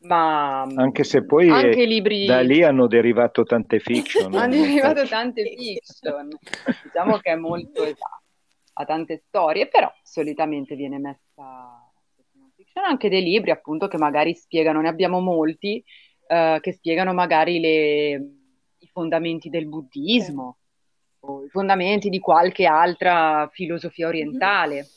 ma 0.00 0.62
anche 0.62 1.04
se 1.04 1.24
poi 1.24 1.48
anche 1.48 1.84
libri... 1.84 2.26
da 2.26 2.40
lì 2.40 2.62
hanno 2.64 2.88
derivato 2.88 3.44
tante 3.44 3.78
fiction. 3.78 4.34
hanno 4.34 4.56
derivato 4.56 5.06
tante 5.06 5.44
fiction. 5.44 6.28
diciamo 6.82 7.18
che 7.18 7.30
è 7.30 7.36
molto 7.36 7.84
esatto, 7.84 8.24
ha 8.74 8.84
tante 8.84 9.22
storie, 9.26 9.68
però 9.68 9.90
solitamente 10.02 10.74
viene 10.74 10.98
messa 10.98 11.84
fiction 12.56 12.84
anche 12.84 13.08
dei 13.08 13.22
libri 13.22 13.52
appunto 13.52 13.86
che 13.86 13.96
magari 13.96 14.34
spiegano, 14.34 14.80
ne 14.80 14.88
abbiamo 14.88 15.20
molti, 15.20 15.82
eh, 16.26 16.58
che 16.60 16.72
spiegano 16.72 17.12
magari 17.12 17.60
le, 17.60 18.12
i 18.78 18.88
fondamenti 18.92 19.48
del 19.50 19.68
buddismo 19.68 20.58
i 21.44 21.48
fondamenti 21.50 22.08
di 22.08 22.18
qualche 22.18 22.66
altra 22.66 23.48
filosofia 23.52 24.08
orientale. 24.08 24.88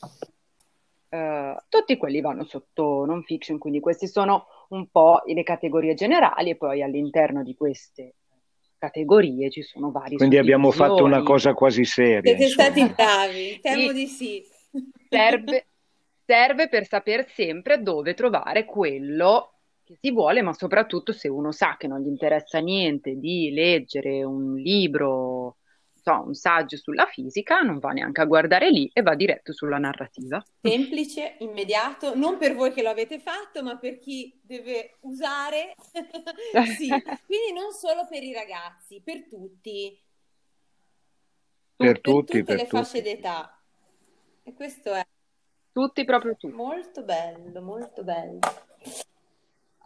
Uh, 1.14 1.54
tutti 1.68 1.96
quelli 1.96 2.20
vanno 2.20 2.44
sotto 2.44 3.04
non 3.04 3.22
fiction, 3.22 3.58
quindi 3.58 3.80
queste 3.80 4.08
sono 4.08 4.46
un 4.70 4.88
po' 4.90 5.22
le 5.26 5.42
categorie 5.42 5.94
generali 5.94 6.50
e 6.50 6.56
poi 6.56 6.82
all'interno 6.82 7.42
di 7.42 7.54
queste 7.54 8.14
categorie 8.78 9.50
ci 9.50 9.62
sono 9.62 9.90
vari 9.90 10.16
Quindi 10.16 10.38
abbiamo 10.38 10.70
fatto 10.70 11.04
una 11.04 11.22
cosa 11.22 11.54
quasi 11.54 11.84
seria. 11.84 12.22
Siete 12.22 12.48
stati 12.48 12.84
bravi, 12.86 13.60
temo 13.60 13.88
sì. 13.88 13.92
di 13.92 14.06
sì. 14.06 14.44
Serve, 15.08 15.66
serve 16.24 16.68
per 16.68 16.86
sapere 16.86 17.28
sempre 17.28 17.80
dove 17.80 18.14
trovare 18.14 18.64
quello 18.64 19.52
che 19.84 19.96
si 20.00 20.10
vuole, 20.10 20.42
ma 20.42 20.52
soprattutto 20.52 21.12
se 21.12 21.28
uno 21.28 21.52
sa 21.52 21.76
che 21.78 21.86
non 21.86 22.00
gli 22.00 22.08
interessa 22.08 22.58
niente 22.58 23.16
di 23.16 23.52
leggere 23.52 24.24
un 24.24 24.56
libro 24.56 25.58
so, 26.04 26.22
un 26.26 26.34
saggio 26.34 26.76
sulla 26.76 27.06
fisica, 27.06 27.62
non 27.62 27.78
va 27.78 27.90
neanche 27.92 28.20
a 28.20 28.26
guardare 28.26 28.70
lì 28.70 28.90
e 28.92 29.00
va 29.00 29.14
diretto 29.14 29.54
sulla 29.54 29.78
narrativa. 29.78 30.44
Semplice, 30.60 31.36
immediato, 31.38 32.14
non 32.14 32.36
per 32.36 32.54
voi 32.54 32.72
che 32.72 32.82
lo 32.82 32.90
avete 32.90 33.18
fatto, 33.18 33.62
ma 33.62 33.78
per 33.78 33.98
chi 33.98 34.38
deve 34.42 34.98
usare. 35.00 35.74
sì. 36.76 36.88
Quindi 36.88 37.52
non 37.54 37.72
solo 37.72 38.06
per 38.06 38.22
i 38.22 38.34
ragazzi, 38.34 39.00
per 39.02 39.26
tutti. 39.26 39.98
Per, 41.74 41.86
per 41.86 42.00
tutti, 42.02 42.38
tutte 42.38 42.44
per 42.44 42.56
le 42.56 42.66
tutti. 42.66 42.76
fasce 42.76 43.02
d'età. 43.02 43.58
E 44.42 44.52
questo 44.52 44.92
è 44.92 45.06
tutti 45.72 46.04
proprio 46.04 46.36
tutti. 46.36 46.54
Molto 46.54 47.02
bello, 47.02 47.62
molto 47.62 48.04
bello. 48.04 48.40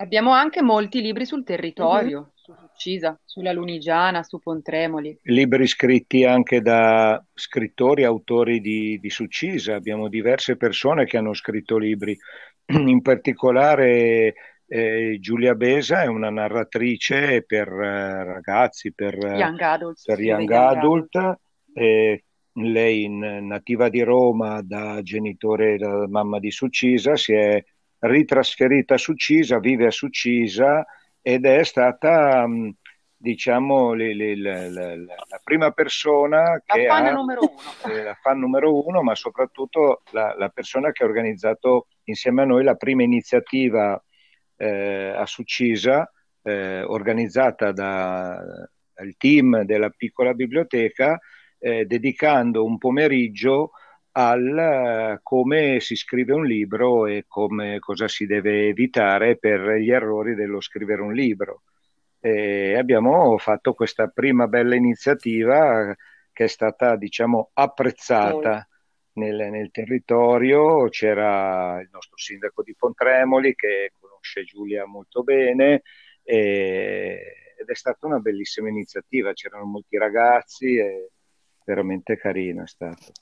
Abbiamo 0.01 0.33
anche 0.33 0.63
molti 0.63 1.01
libri 1.01 1.25
sul 1.25 1.45
territorio, 1.45 2.21
mm-hmm. 2.21 2.38
Su 2.49 2.55
Uccisa, 2.73 3.21
sulla 3.25 3.53
Lunigiana, 3.53 4.23
su 4.23 4.39
Pontremoli. 4.39 5.19
Libri 5.25 5.67
scritti 5.67 6.25
anche 6.25 6.63
da 6.63 7.23
scrittori, 7.35 8.05
autori 8.05 8.61
di, 8.61 8.99
di 8.99 9.11
Succisa. 9.11 9.75
Abbiamo 9.75 10.09
diverse 10.09 10.57
persone 10.57 11.05
che 11.05 11.19
hanno 11.19 11.35
scritto 11.35 11.77
libri. 11.77 12.17
In 12.73 13.03
particolare 13.03 14.35
eh, 14.67 15.19
Giulia 15.21 15.55
Besa 15.55 16.03
è 16.03 16.07
una 16.07 16.31
narratrice 16.31 17.43
per 17.43 17.69
eh, 17.69 18.25
ragazzi, 18.25 18.95
per 18.95 19.17
young 19.17 19.61
adult. 19.61 20.01
Per 20.05 20.21
young 20.21 20.51
adult. 20.51 21.39
Eh, 21.75 22.25
lei, 22.53 23.05
in, 23.05 23.47
nativa 23.47 23.91
di 23.91 24.01
Roma, 24.03 24.63
da 24.63 25.03
genitore, 25.03 25.77
da 25.77 26.09
mamma 26.09 26.39
di 26.39 26.51
Succisa, 26.51 27.15
si 27.15 27.35
è 27.35 27.63
ritrasferita 28.01 28.95
a 28.95 28.99
Succisa, 28.99 29.59
vive 29.59 29.87
a 29.87 29.91
Succisa 29.91 30.85
ed 31.29 31.45
è 31.45 31.63
stata, 31.63 32.47
diciamo, 33.15 33.93
le, 33.93 34.15
le, 34.15 34.35
le, 34.35 34.71
la 34.71 35.41
prima 35.45 35.73
persona 35.73 36.63
che 36.65 36.87
la 36.87 36.95
fan 36.95 37.07
ha, 37.07 37.13
numero 37.13 37.41
uno. 37.43 37.95
Eh, 37.95 38.03
la 38.03 38.15
fan 38.15 38.39
numero 38.39 38.87
uno, 38.87 39.03
ma 39.03 39.15
soprattutto 39.15 40.01
la, 40.13 40.35
la, 40.39 40.49
persona 40.49 40.91
che 40.91 41.05
ha 41.05 41.07
organizzato 41.07 41.89
insieme 42.05 42.41
a 42.41 42.47
noi 42.47 42.65
la 42.65 42.77
prima 42.77 43.03
iniziativa 43.03 44.03
eh, 44.57 45.13
a 45.15 45.27
Succisa, 45.27 46.11
eh, 46.45 46.81
organizzata 46.81 47.73
da, 47.73 48.43
dal 48.95 49.15
team 49.19 49.65
della 49.65 49.91
piccola 49.91 50.33
biblioteca, 50.33 51.19
eh, 51.59 51.85
dedicando 51.85 52.65
un 52.65 52.79
pomeriggio 52.79 53.73
al 54.21 55.21
come 55.23 55.79
si 55.79 55.95
scrive 55.95 56.33
un 56.33 56.45
libro 56.45 57.07
e 57.07 57.25
come, 57.29 57.79
cosa 57.79 58.09
si 58.09 58.27
deve 58.27 58.67
evitare 58.67 59.37
per 59.37 59.61
gli 59.77 59.93
errori 59.93 60.35
dello 60.35 60.61
scrivere 60.61 61.03
un 61.03 61.13
libro. 61.13 61.63
E 62.19 62.75
abbiamo 62.77 63.39
fatto 63.39 63.75
questa 63.75 64.09
prima 64.09 64.49
bella 64.49 64.75
iniziativa 64.75 65.95
che 66.33 66.45
è 66.45 66.49
stata, 66.49 66.97
diciamo, 66.97 67.51
apprezzata 67.53 68.67
nel, 69.13 69.51
nel 69.51 69.71
territorio. 69.71 70.89
C'era 70.89 71.81
il 71.81 71.89
nostro 71.93 72.17
sindaco 72.17 72.65
di 72.65 72.75
Pontremoli 72.77 73.55
che 73.55 73.93
conosce 74.01 74.43
Giulia 74.43 74.85
molto 74.85 75.23
bene 75.23 75.83
e, 76.25 77.55
ed 77.57 77.69
è 77.69 77.75
stata 77.75 78.07
una 78.07 78.19
bellissima 78.19 78.69
iniziativa. 78.69 79.33
C'erano 79.33 79.65
molti 79.65 79.97
ragazzi 79.97 80.77
e 80.77 81.11
veramente 81.65 82.17
carino 82.17 82.65
è 82.65 82.67
stato. 82.67 83.13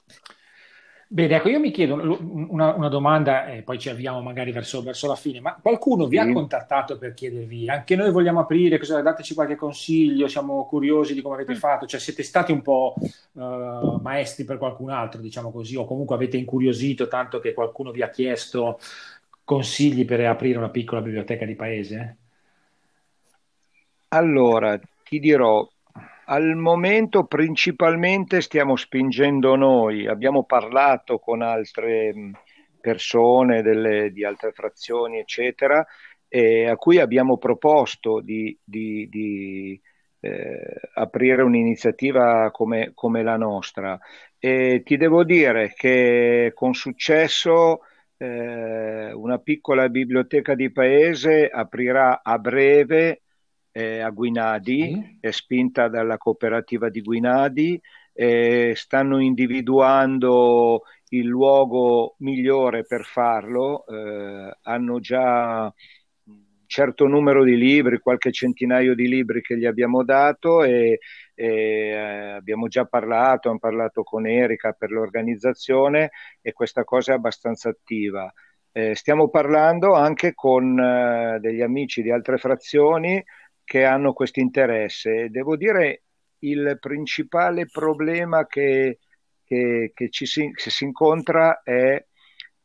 Bene, 1.09 1.37
ecco, 1.37 1.49
io 1.49 1.61
mi 1.61 1.71
chiedo 1.71 1.95
una, 1.95 2.75
una 2.75 2.89
domanda 2.89 3.47
e 3.47 3.63
poi 3.63 3.79
ci 3.79 3.89
avviamo 3.89 4.21
magari 4.23 4.51
verso, 4.51 4.83
verso, 4.83 5.07
la 5.07 5.15
fine, 5.15 5.39
ma 5.39 5.57
qualcuno 5.61 6.07
vi 6.07 6.17
sì. 6.17 6.23
ha 6.23 6.33
contattato 6.33 6.99
per 6.99 7.15
chiedervi, 7.15 7.69
anche 7.69 7.95
noi 7.95 8.11
vogliamo 8.11 8.41
aprire, 8.41 8.77
cosa, 8.77 9.01
dateci 9.01 9.33
qualche 9.33 9.55
consiglio, 9.55 10.27
siamo 10.27 10.67
curiosi 10.67 11.15
di 11.15 11.23
come 11.23 11.37
avete 11.37 11.53
mm. 11.53 11.59
fatto, 11.59 11.87
cioè 11.87 12.01
siete 12.01 12.25
stati 12.25 12.51
un 12.51 12.61
po' 12.61 12.95
uh, 12.99 14.01
maestri 14.03 14.45
per 14.45 14.59
qualcun 14.59 14.91
altro, 14.91 15.21
diciamo 15.21 15.53
così, 15.53 15.77
o 15.77 15.85
comunque 15.85 16.17
avete 16.17 16.39
incuriosito 16.39 17.07
tanto 17.07 17.39
che 17.39 17.55
qualcuno 17.55 17.93
vi 17.93 18.03
ha 18.03 18.11
chiesto 18.11 18.81
consigli 19.45 20.05
per 20.05 20.27
aprire 20.27 20.59
una 20.59 20.71
piccola 20.71 21.01
biblioteca 21.01 21.45
di 21.45 21.55
paese? 21.55 22.17
Allora, 24.09 24.77
ti 25.05 25.21
dirò, 25.21 25.69
al 26.29 26.57
momento 26.57 27.25
principalmente 27.25 28.41
stiamo 28.41 28.77
spingendo 28.77 29.55
noi, 29.55 30.07
abbiamo 30.07 30.45
parlato 30.45 31.19
con 31.19 31.43
altre 31.43 32.13
persone 32.81 33.63
delle, 33.63 34.11
di 34.13 34.25
altre 34.25 34.53
frazioni, 34.53 35.19
eccetera, 35.19 35.85
eh, 36.29 36.69
a 36.69 36.77
cui 36.77 36.99
abbiamo 36.99 37.39
proposto 37.39 38.21
di, 38.21 38.57
di, 38.63 39.09
di 39.09 39.81
eh, 40.21 40.81
aprire 40.95 41.43
un'iniziativa 41.43 42.51
come, 42.51 42.93
come, 42.95 43.23
la 43.23 43.37
nostra. 43.37 43.99
E 44.39 44.83
ti 44.85 44.97
devo 44.97 45.25
dire 45.25 45.75
che 45.77 46.53
con 46.55 46.75
successo 46.75 47.81
eh, 48.17 49.13
una 49.13 49.39
piccola 49.39 49.89
biblioteca 49.89 50.55
di 50.55 50.73
paese 50.73 51.49
aprirà 51.49 52.21
a 52.23 52.39
breve 52.39 53.23
eh, 53.77 54.01
a 54.01 54.09
Guinadi, 54.09 54.81
sì. 54.81 55.19
è 55.21 55.31
spinta 55.31 55.89
dalla 55.89 56.17
cooperativa 56.17 56.89
di 56.89 57.03
Guinadi, 57.03 57.79
eh, 58.15 58.73
stanno 58.75 59.21
individuando 59.21 60.85
il 61.11 61.27
luogo 61.27 62.15
migliore 62.21 62.87
per 62.87 63.05
farlo, 63.05 63.85
eh, 63.87 64.57
hanno 64.63 64.99
già 65.01 65.71
un 66.25 66.35
certo 66.65 67.07
numero 67.07 67.45
di 67.45 67.55
libri, 67.55 67.99
qualche 67.99 68.33
centinaio 68.33 68.95
di 68.95 69.09
libri 69.09 69.43
che 69.43 69.59
gli 69.59 69.67
abbiamo 69.67 70.03
dato 70.05 70.65
e, 70.65 70.99
e 71.35 71.47
eh, 71.47 72.31
abbiamo 72.31 72.69
già 72.69 72.87
parlato, 72.87 73.51
hanno 73.51 73.59
parlato 73.59 74.03
con 74.05 74.27
Erika 74.27 74.73
per 74.73 74.91
l'organizzazione 74.91 76.13
e 76.41 76.53
questa 76.55 76.83
cosa 76.85 77.13
è 77.13 77.17
abbastanza 77.17 77.69
attiva. 77.69 78.33
Eh, 78.73 78.95
stiamo 78.95 79.29
parlando 79.29 79.93
anche 79.93 80.35
con 80.35 80.79
eh, 80.79 81.39
degli 81.41 81.63
amici 81.63 82.03
di 82.03 82.11
altre 82.11 82.37
frazioni 82.39 83.23
che 83.67 83.85
hanno 83.85 84.13
questo 84.13 84.39
interesse. 84.39 85.29
Devo 85.29 85.57
dire 85.57 86.03
il 86.41 86.79
principale 86.81 87.67
problema 87.67 88.47
che, 88.47 89.01
che, 89.45 89.91
che 89.93 90.09
ci 90.09 90.25
si, 90.25 90.53
si, 90.55 90.85
incontra 90.85 91.63
è 91.65 92.03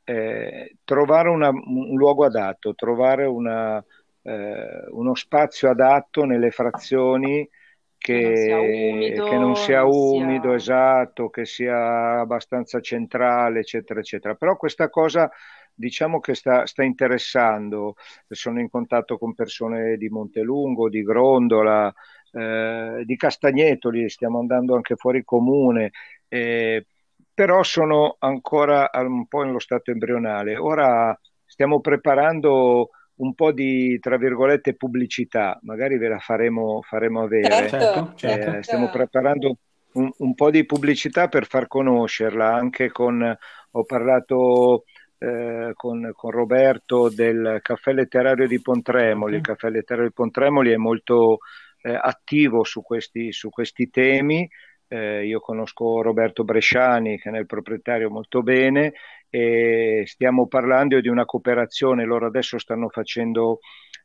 eh, 0.04 0.76
trovare 0.84 1.30
una, 1.30 1.50
un 1.50 1.98
luogo 1.98 2.24
adatto, 2.24 2.76
trovare 2.76 3.26
una, 3.26 3.84
eh, 4.22 4.86
uno 4.92 5.16
spazio 5.16 5.72
adatto 5.72 6.24
nelle 6.24 6.52
frazioni 6.52 7.50
che, 7.98 9.14
che 9.16 9.38
non 9.38 9.56
sia 9.56 9.84
umido, 9.84 10.50
sia... 10.50 10.56
esatto, 10.56 11.32
che 11.32 11.46
sia 11.46 12.20
abbastanza 12.20 12.80
centrale, 12.80 13.62
eccetera, 13.62 14.00
eccetera. 14.02 14.36
Però 14.36 14.56
questa 14.56 14.90
cosa 14.90 15.32
diciamo 15.74 16.20
che 16.20 16.36
sta, 16.36 16.66
sta, 16.66 16.84
interessando. 16.84 17.96
Sono 18.28 18.60
in 18.60 18.70
contatto 18.70 19.18
con 19.18 19.34
persone 19.34 19.98
di 19.98 20.10
Montelungo, 20.10 20.90
di 20.90 21.04
Grondola, 21.04 21.94
eh, 22.32 23.04
di 23.06 23.16
Castagnetoli, 23.16 24.10
stiamo 24.10 24.40
andando 24.40 24.76
anche 24.76 24.96
fuori 24.96 25.24
comune, 25.24 25.92
eh, 26.28 26.86
però 27.34 27.64
sono 27.64 28.16
ancora 28.20 28.90
un 28.94 29.28
po' 29.28 29.44
nello 29.44 29.60
stato 29.60 29.92
embrionale. 29.92 30.58
Ora 30.58 31.18
stiamo 31.46 31.82
preparando 31.82 32.90
un 33.16 33.34
po' 33.36 33.52
di, 33.52 34.00
tra 34.00 34.18
virgolette, 34.18 34.76
pubblicità, 34.76 35.60
magari 35.64 35.98
ve 35.98 36.08
la 36.08 36.20
faremo, 36.20 36.82
faremo 36.82 37.22
avere. 37.22 37.68
Certo, 37.68 38.14
certo. 38.16 38.58
Eh, 38.58 38.64
stiamo 38.64 38.90
preparando 38.90 39.58
un, 39.94 40.10
un, 40.18 40.34
po' 40.34 40.50
di 40.50 40.66
pubblicità 40.66 41.28
per 41.28 41.46
far 41.46 41.68
conoscerla, 41.68 42.54
anche 42.54 42.92
con, 42.92 43.38
ho 43.72 43.84
parlato 43.84 44.86
eh, 45.24 45.74
con, 45.76 46.12
con, 46.16 46.32
Roberto 46.32 47.08
del 47.08 47.60
Caffè 47.62 47.94
Letterario 47.94 48.48
di 48.48 48.60
Pontremoli. 48.60 49.36
Il 49.36 49.42
Caffè 49.42 49.70
Letterario 49.70 50.08
di 50.08 50.14
Pontremoli 50.16 50.72
è 50.72 50.78
molto 50.78 51.38
eh, 51.84 51.94
attivo 51.94 52.64
su 52.64 52.82
questi, 52.82 53.32
su 53.32 53.50
questi 53.50 53.92
temi. 53.92 54.50
Eh, 54.88 55.28
io 55.28 55.40
conosco 55.40 56.02
Roberto 56.02 56.44
Bresciani, 56.44 57.20
che 57.20 57.30
è 57.30 57.38
il 57.38 57.46
proprietario 57.46 58.10
molto 58.10 58.42
bene, 58.42 58.94
e 59.30 60.04
stiamo 60.08 60.48
parlando 60.48 61.00
di 61.00 61.08
una 61.08 61.26
cooperazione. 61.26 62.04
Loro 62.04 62.26
adesso 62.26 62.58
stanno 62.58 62.90
facendo 62.90 63.60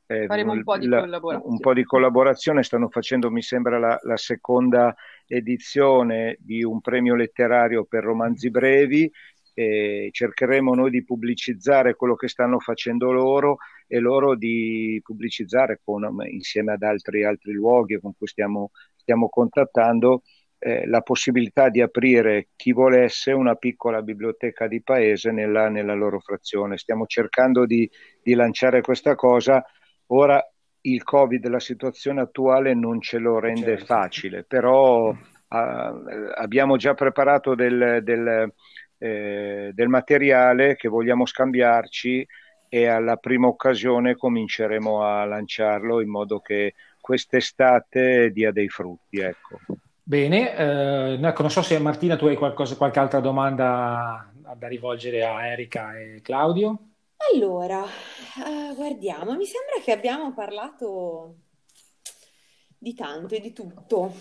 eh, 0.08 0.26
Faremo 0.26 0.52
un 0.52 0.62
po' 0.62 0.76
di 0.76 0.86
la, 0.86 1.00
collaborazione. 1.00 1.52
Un 1.54 1.60
po' 1.60 1.72
di 1.72 1.82
collaborazione, 1.84 2.62
stanno 2.62 2.88
facendo, 2.88 3.30
mi 3.30 3.42
sembra, 3.42 3.78
la, 3.78 3.98
la, 4.02 4.16
seconda 4.16 4.94
edizione 5.26 6.36
di 6.38 6.62
un 6.62 6.80
premio 6.80 7.16
letterario 7.16 7.84
per 7.84 8.04
romanzi 8.04 8.50
brevi. 8.50 9.10
E 9.58 10.10
cercheremo 10.12 10.74
noi 10.74 10.90
di 10.90 11.02
pubblicizzare 11.02 11.94
quello 11.94 12.14
che 12.14 12.28
stanno 12.28 12.58
facendo 12.58 13.10
loro 13.10 13.56
e 13.86 13.98
loro 14.00 14.36
di 14.36 15.00
pubblicizzare 15.02 15.80
con, 15.82 16.14
insieme 16.28 16.72
ad 16.72 16.82
altri, 16.82 17.24
altri 17.24 17.52
luoghi 17.52 17.98
con 17.98 18.12
cui 18.14 18.26
stiamo, 18.26 18.72
stiamo 18.96 19.30
contattando 19.30 20.22
eh, 20.58 20.86
la 20.86 21.00
possibilità 21.00 21.70
di 21.70 21.80
aprire 21.80 22.48
chi 22.54 22.72
volesse 22.72 23.32
una 23.32 23.54
piccola 23.54 24.02
biblioteca 24.02 24.66
di 24.66 24.82
paese 24.82 25.30
nella, 25.30 25.70
nella 25.70 25.94
loro 25.94 26.20
frazione. 26.20 26.76
Stiamo 26.76 27.06
cercando 27.06 27.64
di, 27.64 27.90
di 28.22 28.34
lanciare 28.34 28.82
questa 28.82 29.14
cosa 29.14 29.64
Ora 30.08 30.42
il 30.82 31.02
Covid, 31.02 31.48
la 31.48 31.58
situazione 31.58 32.20
attuale 32.20 32.74
non 32.74 33.00
ce 33.00 33.18
lo 33.18 33.40
rende 33.40 33.76
certo. 33.78 33.84
facile, 33.86 34.44
però 34.44 35.08
uh, 35.08 35.16
abbiamo 35.48 36.76
già 36.76 36.94
preparato 36.94 37.56
del, 37.56 38.00
del, 38.04 38.52
eh, 38.98 39.70
del 39.74 39.88
materiale 39.88 40.76
che 40.76 40.88
vogliamo 40.88 41.26
scambiarci 41.26 42.26
e 42.68 42.86
alla 42.86 43.16
prima 43.16 43.46
occasione 43.46 44.16
cominceremo 44.16 45.02
a 45.02 45.24
lanciarlo 45.24 46.00
in 46.00 46.08
modo 46.08 46.40
che 46.40 46.74
quest'estate 47.00 48.30
dia 48.32 48.50
dei 48.50 48.68
frutti. 48.68 49.18
Ecco. 49.18 49.58
Bene, 50.02 50.56
eh, 50.56 51.16
non 51.18 51.50
so 51.50 51.62
se 51.62 51.78
Martina 51.78 52.16
tu 52.16 52.26
hai 52.26 52.36
qualcosa, 52.36 52.76
qualche 52.76 52.98
altra 52.98 53.20
domanda 53.20 54.30
da 54.56 54.68
rivolgere 54.68 55.24
a 55.24 55.46
Erika 55.46 55.98
e 55.98 56.20
Claudio. 56.22 56.78
Allora, 57.32 57.82
eh, 57.84 58.74
guardiamo, 58.74 59.34
mi 59.34 59.46
sembra 59.46 59.80
che 59.82 59.92
abbiamo 59.92 60.32
parlato 60.32 61.36
di 62.78 62.94
tanto 62.94 63.34
e 63.34 63.40
di 63.40 63.52
tutto. 63.52 64.12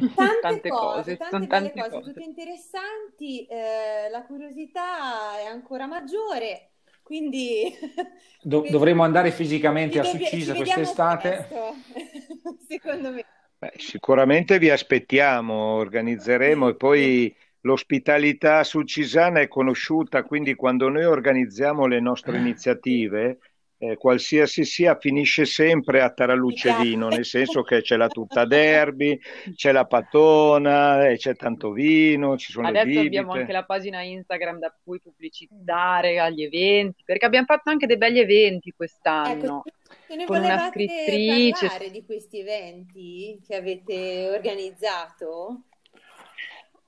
Tante, 0.14 0.40
tante 0.40 0.68
cose, 0.68 1.16
cose, 1.16 1.30
tante 1.30 1.46
belle 1.46 1.72
cose, 1.72 1.90
cose, 1.90 2.12
tutte 2.12 2.24
interessanti. 2.24 3.46
Eh, 3.46 4.08
la 4.10 4.22
curiosità 4.24 5.38
è 5.38 5.44
ancora 5.44 5.86
maggiore, 5.86 6.70
quindi 7.02 7.72
Do- 8.42 8.66
dovremo 8.68 9.02
andare 9.02 9.30
fisicamente 9.30 9.98
a 9.98 10.04
Succisa 10.04 10.54
quest'estate. 10.54 11.48
secondo 12.68 13.10
me. 13.10 13.24
Beh, 13.58 13.72
sicuramente 13.76 14.58
vi 14.58 14.70
aspettiamo, 14.70 15.54
organizzeremo 15.74 16.68
e 16.68 16.74
poi 16.76 17.36
L'ospitalità 17.62 18.64
sulcisana 18.64 19.40
è 19.40 19.48
conosciuta, 19.48 20.22
quindi 20.22 20.54
quando 20.54 20.88
noi 20.88 21.04
organizziamo 21.04 21.84
le 21.86 22.00
nostre 22.00 22.38
iniziative, 22.38 23.38
eh, 23.82 23.96
qualsiasi 23.96 24.66
sia, 24.66 24.98
finisce 24.98 25.46
sempre 25.46 26.02
a 26.02 26.10
Taraluce 26.10 26.76
Vino, 26.82 27.08
nel 27.08 27.24
senso 27.24 27.62
che 27.62 27.80
c'è 27.80 27.96
la 27.96 28.08
tutta 28.08 28.44
derby, 28.44 29.18
c'è 29.54 29.72
la 29.72 29.86
patona, 29.86 31.08
eh, 31.08 31.16
c'è 31.16 31.34
tanto 31.34 31.72
vino, 31.72 32.36
ci 32.36 32.52
sono 32.52 32.68
Adesso 32.68 33.00
le 33.00 33.06
abbiamo 33.06 33.32
anche 33.32 33.52
la 33.52 33.64
pagina 33.64 34.02
Instagram 34.02 34.58
da 34.58 34.76
cui 34.84 35.00
pubblicizzare 35.00 36.18
agli 36.18 36.42
eventi, 36.42 37.02
perché 37.06 37.24
abbiamo 37.24 37.46
fatto 37.46 37.70
anche 37.70 37.86
dei 37.86 37.96
begli 37.96 38.18
eventi 38.18 38.70
quest'anno. 38.76 39.62
Ecco, 39.64 40.26
con 40.26 40.42
una 40.42 40.68
scrittrice. 40.68 41.66
parlare 41.66 41.90
di 41.90 42.04
questi 42.04 42.40
eventi 42.40 43.40
che 43.46 43.56
avete 43.56 44.28
organizzato? 44.30 45.62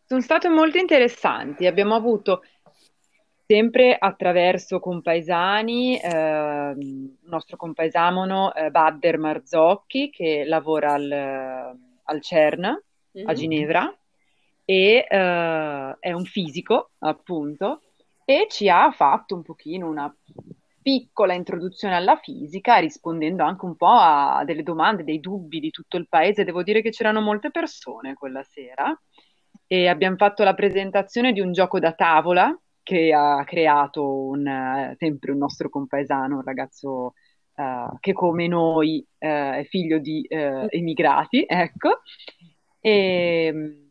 Sono 0.05 0.21
state 0.21 0.51
molto 0.51 0.77
interessanti. 0.77 1.65
Abbiamo 1.65 1.95
avuto 1.95 2.43
sempre 3.53 3.95
attraverso 3.99 4.81
compaesani, 4.81 5.99
eh, 5.99 6.75
il 6.79 7.19
nostro 7.25 7.59
compaesano 7.59 8.55
eh, 8.55 8.71
Badder 8.71 9.19
Marzocchi 9.19 10.09
che 10.09 10.45
lavora 10.47 10.95
al, 10.95 11.77
al 12.03 12.23
CERN 12.23 12.83
mm-hmm. 13.15 13.29
a 13.29 13.35
Ginevra 13.35 13.99
e 14.65 15.07
eh, 15.07 15.97
è 16.01 16.13
un 16.13 16.25
fisico 16.25 16.93
appunto 17.01 17.83
e 18.25 18.47
ci 18.49 18.71
ha 18.71 18.91
fatto 18.91 19.35
un 19.35 19.43
pochino 19.43 19.87
una 19.87 20.11
piccola 20.81 21.35
introduzione 21.35 21.95
alla 21.95 22.17
fisica 22.17 22.77
rispondendo 22.77 23.45
anche 23.45 23.67
un 23.67 23.77
po' 23.77 23.99
a 23.99 24.45
delle 24.47 24.63
domande, 24.63 25.05
dei 25.05 25.21
dubbi 25.21 25.61
di 25.61 25.71
tutto 25.71 25.99
il 25.99 26.09
paese. 26.09 26.45
Devo 26.45 26.63
dire 26.63 26.81
che 26.81 26.89
c'erano 26.89 27.21
molte 27.21 27.51
persone 27.51 28.15
quella 28.15 28.43
sera 28.45 28.99
e 29.67 29.89
abbiamo 29.89 30.17
fatto 30.17 30.43
la 30.43 30.55
presentazione 30.55 31.33
di 31.33 31.41
un 31.41 31.53
gioco 31.53 31.79
da 31.79 31.93
tavola 31.93 32.59
che 32.83 33.13
ha 33.13 33.43
creato 33.45 34.25
un, 34.25 34.47
uh, 34.47 34.97
sempre 34.97 35.33
un 35.33 35.39
nostro 35.39 35.69
compaesano, 35.69 36.37
un 36.37 36.43
ragazzo 36.43 37.15
uh, 37.55 37.99
che 38.01 38.13
come 38.13 38.47
noi 38.49 39.05
uh, 39.19 39.27
è 39.27 39.67
figlio 39.69 39.99
di 39.99 40.27
emigrati, 40.29 41.45
ecco. 41.47 42.01
E, 42.81 43.51
mm, 43.53 43.83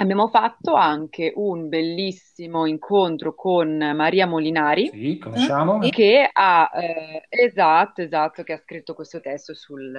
Abbiamo 0.00 0.28
fatto 0.28 0.72
anche 0.72 1.30
un 1.34 1.68
bellissimo 1.68 2.64
incontro 2.64 3.34
con 3.34 3.76
Maria 3.94 4.26
Molinari. 4.26 4.88
Sì, 4.88 5.18
conosciamo. 5.18 5.78
Che 5.78 6.26
ha, 6.32 6.70
eh, 6.74 7.26
esatto, 7.28 8.00
esatto, 8.00 8.42
che 8.42 8.54
ha 8.54 8.56
scritto 8.56 8.94
questo 8.94 9.20
testo 9.20 9.54
sul, 9.54 9.94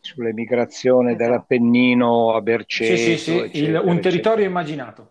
sull'emigrazione 0.00 1.12
esatto. 1.12 1.24
dell'Appennino 1.24 2.34
a 2.34 2.42
Berceto. 2.42 2.94
Sì, 2.94 3.02
sì, 3.02 3.16
sì, 3.16 3.38
eccetera, 3.38 3.48
il, 3.48 3.74
un 3.76 3.80
eccetera. 3.80 4.00
territorio 4.00 4.44
immaginato. 4.44 5.08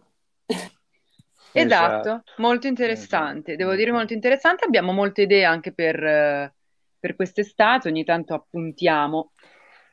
Esatto, 1.56 2.10
esatto, 2.10 2.24
molto 2.41 2.68
interessante, 2.68 3.52
esatto. 3.52 3.56
devo 3.56 3.76
dire 3.76 3.91
molto 3.91 4.13
interessante, 4.13 4.65
abbiamo 4.65 4.91
molte 4.91 5.22
idee 5.22 5.46
anche 5.46 5.74
per, 5.74 6.54
per 7.00 7.15
quest'estate, 7.15 7.88
ogni 7.88 8.04
tanto 8.04 8.34
appuntiamo 8.34 9.32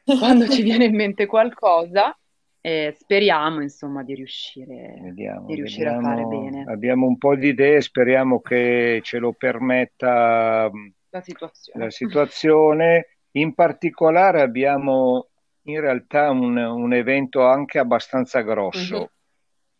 quando 0.18 0.48
ci 0.48 0.62
viene 0.62 0.86
in 0.86 0.96
mente 0.96 1.26
qualcosa 1.26 2.16
e 2.60 2.94
speriamo 2.96 3.62
insomma 3.62 4.02
di 4.02 4.14
riuscire, 4.14 4.98
vediamo, 5.02 5.46
di 5.46 5.54
riuscire 5.54 5.90
vediamo. 5.90 6.08
a 6.08 6.10
fare 6.10 6.24
bene. 6.24 6.64
Abbiamo 6.66 7.06
un 7.06 7.18
po' 7.18 7.36
di 7.36 7.48
idee, 7.48 7.80
speriamo 7.80 8.40
che 8.40 9.00
ce 9.02 9.18
lo 9.18 9.32
permetta 9.32 10.70
la 11.10 11.20
situazione. 11.20 11.84
La 11.84 11.90
situazione 11.90 13.06
in 13.32 13.54
particolare 13.54 14.40
abbiamo 14.40 15.28
in 15.66 15.80
realtà 15.80 16.30
un, 16.30 16.56
un 16.56 16.92
evento 16.92 17.46
anche 17.46 17.78
abbastanza 17.78 18.40
grosso. 18.40 18.96
Uh-huh 18.96 19.10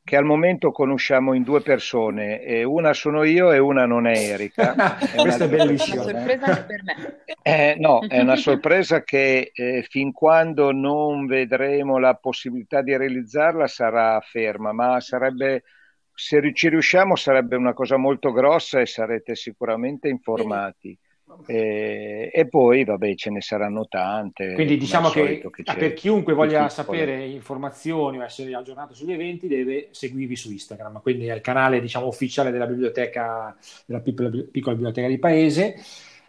che 0.05 0.17
al 0.17 0.25
momento 0.25 0.73
conosciamo 0.73 1.33
in 1.33 1.45
due 1.45 1.61
persone, 1.61 2.43
e 2.43 2.65
una 2.65 2.93
sono 2.93 3.23
io 3.23 3.53
e 3.53 3.59
una 3.59 3.87
non 3.87 4.07
è 4.07 4.17
Erika. 4.17 4.99
È 4.99 5.17
Questa 5.17 5.45
è 5.45 5.49
bellissima. 5.49 6.03
È 6.03 6.11
una 6.11 6.12
sorpresa 6.12 6.47
anche 6.47 6.65
per 6.65 6.83
me. 6.83 7.21
Eh, 7.45 7.75
no, 7.77 8.07
è 8.07 8.21
una 8.21 8.37
sorpresa 8.37 9.03
che 9.03 9.51
eh, 9.53 9.85
fin 9.88 10.12
quando 10.12 10.71
non 10.71 11.27
vedremo 11.27 11.99
la 11.99 12.15
possibilità 12.15 12.83
di 12.83 12.97
realizzarla 12.97 13.67
sarà 13.67 14.21
ferma, 14.21 14.73
ma 14.73 15.01
sarebbe, 15.01 15.65
se 16.15 16.53
ci 16.55 16.69
riusciamo 16.69 17.17
sarebbe 17.17 17.57
una 17.57 17.73
cosa 17.73 17.97
molto 17.97 18.31
grossa 18.31 18.81
e 18.81 18.87
sarete 18.87 19.35
sicuramente 19.35 20.09
informati. 20.09 20.97
E, 21.47 22.31
e, 22.33 22.49
poi, 22.49 22.85
vabbè, 22.85 23.14
ce 23.14 23.31
ne 23.31 23.40
saranno 23.40 23.87
tante. 23.88 24.55
Quindi 24.55 24.77
diciamo 24.77 25.09
che, 25.09 25.45
che 25.51 25.75
per 25.77 25.95
chiunque 25.95 26.35
voglia 26.35 26.68
sapere 26.68 27.25
informazioni 27.27 28.18
o 28.18 28.25
essere 28.25 28.55
aggiornato 28.55 28.95
sugli 28.95 29.12
eventi 29.12 29.47
deve 29.47 29.88
seguirvi 29.90 30.37
su 30.37 30.51
Instagram, 30.51 31.01
quindi 31.01 31.27
è 31.27 31.35
il 31.35 31.40
canale 31.40 31.81
diciamo, 31.81 32.07
ufficiale 32.07 32.51
della 32.51 32.66
biblioteca, 32.66 33.57
della 33.87 34.01
piccola, 34.01 34.31
piccola 34.51 34.75
biblioteca 34.75 35.09
di 35.09 35.18
paese 35.18 35.77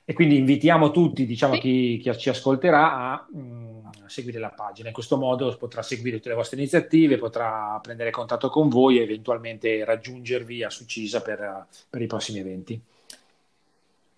e 0.05 0.13
quindi 0.13 0.37
invitiamo 0.37 0.91
tutti, 0.91 1.25
diciamo, 1.25 1.53
sì. 1.53 1.59
chi, 1.61 1.97
chi, 2.01 2.17
ci 2.17 2.29
ascolterà 2.29 2.93
a, 2.93 3.25
mh, 3.31 3.39
mm, 3.39 4.05
seguire 4.05 4.37
la 4.37 4.49
pagina. 4.49 4.89
In 4.89 4.93
questo 4.93 5.17
modo 5.17 5.55
potrà 5.57 5.81
seguire 5.81 6.17
tutte 6.17 6.29
le 6.29 6.35
vostre 6.35 6.57
iniziative, 6.57 7.17
potrà 7.17 7.79
prendere 7.81 8.11
contatto 8.11 8.49
con 8.49 8.67
voi 8.67 8.99
e 8.99 9.03
eventualmente 9.03 9.83
raggiungervi 9.85 10.63
a 10.63 10.69
Succisa 10.69 11.21
per, 11.21 11.67
per 11.89 12.01
i 12.01 12.07
prossimi 12.07 12.39
eventi. 12.39 12.81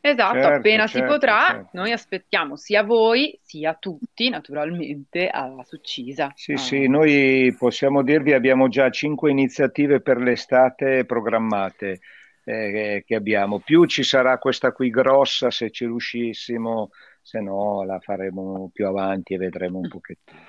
Esatto, 0.08 0.34
certo, 0.36 0.54
appena 0.58 0.86
certo, 0.86 1.08
si 1.08 1.13
potrà, 1.13 1.46
certo. 1.48 1.70
noi 1.74 1.91
aspettiamo 1.91 2.56
sia 2.56 2.84
voi 2.84 3.39
sia 3.41 3.74
tutti, 3.74 4.30
naturalmente, 4.30 5.28
alla 5.28 5.63
Succisa. 5.63 6.32
Sì, 6.36 6.54
ah. 6.54 6.58
sì, 6.58 6.88
noi 6.88 7.56
possiamo 7.58 8.04
dirvi 8.04 8.34
abbiamo 8.34 8.68
già 8.68 8.91
cinque 8.91 9.32
iniziative 9.32 10.02
per 10.02 10.18
l'estate 10.18 11.06
programmate 11.06 12.02
eh, 12.44 13.04
che 13.04 13.15
abbiamo. 13.15 13.60
Più 13.60 13.86
ci 13.86 14.04
sarà 14.04 14.38
questa 14.38 14.72
qui 14.72 14.91
grossa 14.91 15.50
se 15.50 15.72
ci 15.72 15.86
riuscissimo, 15.86 16.89
se 17.24 17.39
no 17.39 17.84
la 17.84 18.00
faremo 18.00 18.70
più 18.72 18.86
avanti 18.86 19.34
e 19.34 19.38
vedremo 19.38 19.80
un 19.80 19.88
pochettino. 19.88 20.39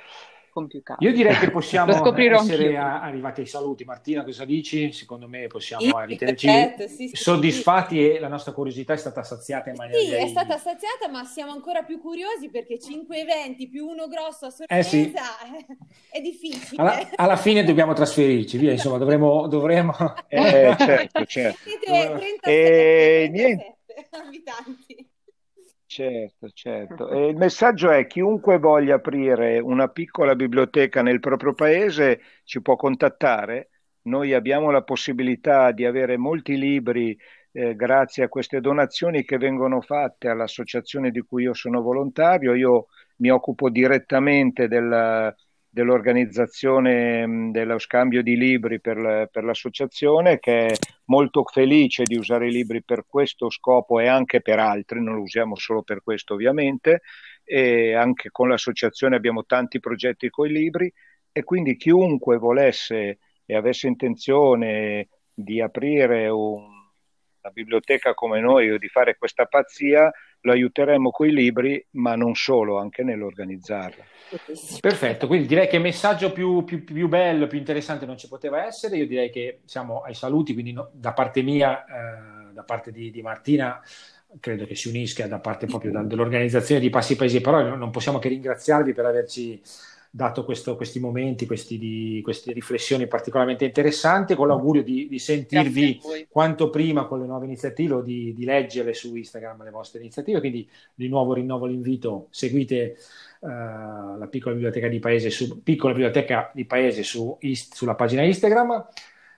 Con 0.57 0.69
più 0.69 0.83
calma. 0.83 1.07
Io 1.07 1.14
direi 1.14 1.37
che 1.37 1.51
possiamo 1.51 1.92
essere 2.16 2.79
a, 2.79 3.03
arrivati 3.03 3.42
ai 3.42 3.47
saluti. 3.47 3.85
Martina, 3.85 4.25
cosa 4.25 4.47
dici? 4.47 4.90
Secondo 4.90 5.29
me 5.29 5.49
possiamo 5.49 5.83
sì, 5.83 5.92
ritenerci 6.07 6.47
perfetto, 6.47 6.88
sì, 6.88 7.09
sì, 7.09 7.16
soddisfatti 7.16 8.11
e 8.11 8.19
la 8.19 8.29
nostra 8.29 8.53
curiosità 8.53 8.95
è 8.95 8.97
stata 8.97 9.23
saziata 9.23 9.69
in 9.69 9.77
maniera 9.77 9.99
Sì, 9.99 10.14
è 10.14 10.27
stata 10.29 10.57
saziata, 10.57 11.11
ma 11.11 11.25
siamo 11.25 11.53
ancora 11.53 11.83
più 11.83 12.01
curiosi 12.01 12.49
perché 12.49 12.79
5 12.79 13.19
eventi 13.19 13.69
più 13.69 13.87
uno 13.87 14.09
grosso 14.09 14.47
a 14.47 14.51
sorpresa 14.51 14.97
eh 14.97 15.14
è 16.11 16.21
difficile. 16.23 16.81
Alla, 16.81 17.09
alla, 17.16 17.37
fine 17.37 17.62
dobbiamo 17.62 17.92
trasferirci, 17.92 18.57
via, 18.57 18.73
insomma, 18.73 18.97
dovremo... 18.97 19.47
dovremo... 19.49 19.95
Eh, 20.29 20.75
certo, 20.79 21.25
certo. 21.27 21.59
Siete 21.64 21.85
37, 21.85 22.51
eh, 22.51 23.31
37 23.31 23.77
abitanti. 24.12 25.11
Certo, 25.96 26.50
certo. 26.50 27.09
E 27.09 27.28
il 27.28 27.37
messaggio 27.37 27.90
è 27.90 28.06
chiunque 28.06 28.59
voglia 28.59 28.96
aprire 28.96 29.59
una 29.61 29.88
piccola 29.88 30.35
biblioteca 30.35 31.00
nel 31.00 31.20
proprio 31.20 31.54
paese 31.54 32.20
ci 32.44 32.61
può 32.61 32.76
contattare. 32.76 33.70
Noi 34.02 34.35
abbiamo 34.35 34.70
la 34.70 34.82
possibilità 34.82 35.72
di 35.72 35.87
avere 35.87 36.18
molti 36.18 36.59
libri 36.59 37.16
eh, 37.50 37.74
grazie 37.74 38.24
a 38.24 38.28
queste 38.28 38.61
donazioni 38.61 39.24
che 39.24 39.38
vengono 39.38 39.80
fatte 39.80 40.28
all'associazione 40.28 41.11
di 41.11 41.22
cui 41.22 41.44
io 41.44 41.54
sono 41.54 41.80
volontario. 41.80 42.54
Io 42.54 42.88
mi 43.16 43.30
occupo 43.30 43.70
direttamente 43.70 44.68
del, 44.68 45.35
dell'organizzazione 45.77 47.51
dello 47.51 47.79
scambio 47.79 48.23
di 48.23 48.35
libri 48.35 48.81
per, 48.81 49.29
per, 49.31 49.45
l'associazione 49.45 50.39
che 50.39 50.69
è 50.69 50.75
molto 51.09 51.45
felice 51.45 52.05
di 52.05 52.17
usare 52.17 52.47
i 52.49 52.51
libri 52.51 52.83
per 52.83 53.05
questo 53.07 53.51
scopo 53.51 54.01
e 54.01 54.07
anche 54.07 54.41
per 54.41 54.59
altri, 54.59 55.03
non 55.03 55.17
lo 55.17 55.21
usiamo 55.21 55.55
solo 55.55 55.83
per 55.83 56.03
questo 56.03 56.33
ovviamente 56.33 57.03
e 57.45 57.93
anche 57.93 58.31
con 58.31 58.49
l'associazione 58.49 59.17
abbiamo 59.17 59.45
tanti 59.45 59.79
progetti 59.79 60.31
con 60.31 60.47
i 60.49 60.53
libri 60.53 60.91
e 61.31 61.45
quindi 61.45 61.77
chiunque 61.77 62.39
volesse 62.39 63.19
e 63.45 63.55
avesse 63.55 63.87
intenzione 63.87 65.09
di 65.35 65.61
aprire 65.61 66.29
un, 66.29 66.76
una 67.46 67.50
biblioteca 67.50 68.14
come 68.14 68.40
noi 68.40 68.70
o 68.70 68.78
di 68.78 68.88
fare 68.88 69.16
questa 69.16 69.46
pazzia 69.46 70.11
lo 70.40 70.52
aiuteremo 70.52 71.11
con 71.11 71.28
i 71.28 71.32
libri 71.32 71.85
ma 71.92 72.14
non 72.14 72.35
solo, 72.35 72.78
anche 72.78 73.02
nell'organizzarla. 73.02 74.04
Perfetto, 74.80 75.26
quindi 75.26 75.46
direi 75.46 75.68
che 75.68 75.76
il 75.76 75.82
messaggio 75.82 76.32
più, 76.32 76.64
più, 76.64 76.85
più, 76.85 77.09
bello, 77.09 77.46
più 77.46 77.59
interessante 77.59 78.06
non 78.06 78.18
ci 78.18 78.28
poteva 78.28 78.64
essere. 78.64 78.96
Io 78.96 79.06
direi 79.06 79.30
che 79.30 79.61
siamo 79.64 80.02
ai 80.02 80.14
saluti, 80.14 80.52
quindi 80.52 80.72
no, 80.72 80.90
da 80.92 81.12
parte 81.12 81.42
mia, 81.42 81.85
eh, 81.85 82.52
da 82.52 82.62
parte 82.62 82.92
di, 82.92 83.11
di, 83.11 83.22
Martina, 83.22 83.80
credo 84.38 84.66
che 84.66 84.74
si 84.74 84.88
unisca 84.88 85.26
da 85.26 85.40
parte 85.40 85.66
proprio 85.66 86.02
dell'organizzazione 86.04 86.80
di 86.80 86.90
Passi 86.90 87.16
Paesi 87.16 87.38
e 87.38 87.40
Parole. 87.40 87.76
Non 87.76 87.90
possiamo 87.90 88.18
che 88.18 88.28
ringraziarvi 88.28 88.92
per 88.92 89.06
averci 89.06 89.61
dato 90.16 90.46
questo, 90.46 90.76
questi 90.76 90.98
momenti, 90.98 91.44
questi 91.44 91.76
di, 91.76 92.20
queste 92.24 92.55
riflessioni 92.55 93.07
particolarmente 93.07 93.66
interessanti, 93.66 94.35
con 94.35 94.48
l'augurio 94.48 94.83
di, 94.83 95.09
di 95.09 95.18
sentirvi 95.18 96.00
quanto 96.31 96.70
prima 96.70 97.05
con 97.05 97.20
le 97.20 97.26
nuove 97.26 97.44
iniziative 97.44 97.94
o 97.96 98.00
di, 98.00 98.33
di 98.33 98.46
leggerle 98.46 98.94
su 98.94 99.14
Instagram 99.14 99.62
le 99.62 99.70
vostre 99.70 100.00
iniziative. 100.00 100.40
Quindi 100.40 100.66
di 100.94 101.09
nuovo 101.09 101.35
rinnovo 101.35 101.66
l'invito, 101.66 102.29
seguite 102.31 102.96
uh, 103.40 103.46
la 103.46 104.26
piccola 104.31 104.55
biblioteca 104.55 104.88
di 104.88 104.98
paese 105.00 105.29
su, 105.29 105.62
piccola 105.62 105.92
biblioteca 105.92 106.50
di 106.55 106.64
paese 106.64 107.02
su, 107.02 107.38
sulla 107.52 107.94
pagina 107.94 108.22
Instagram. 108.22 108.88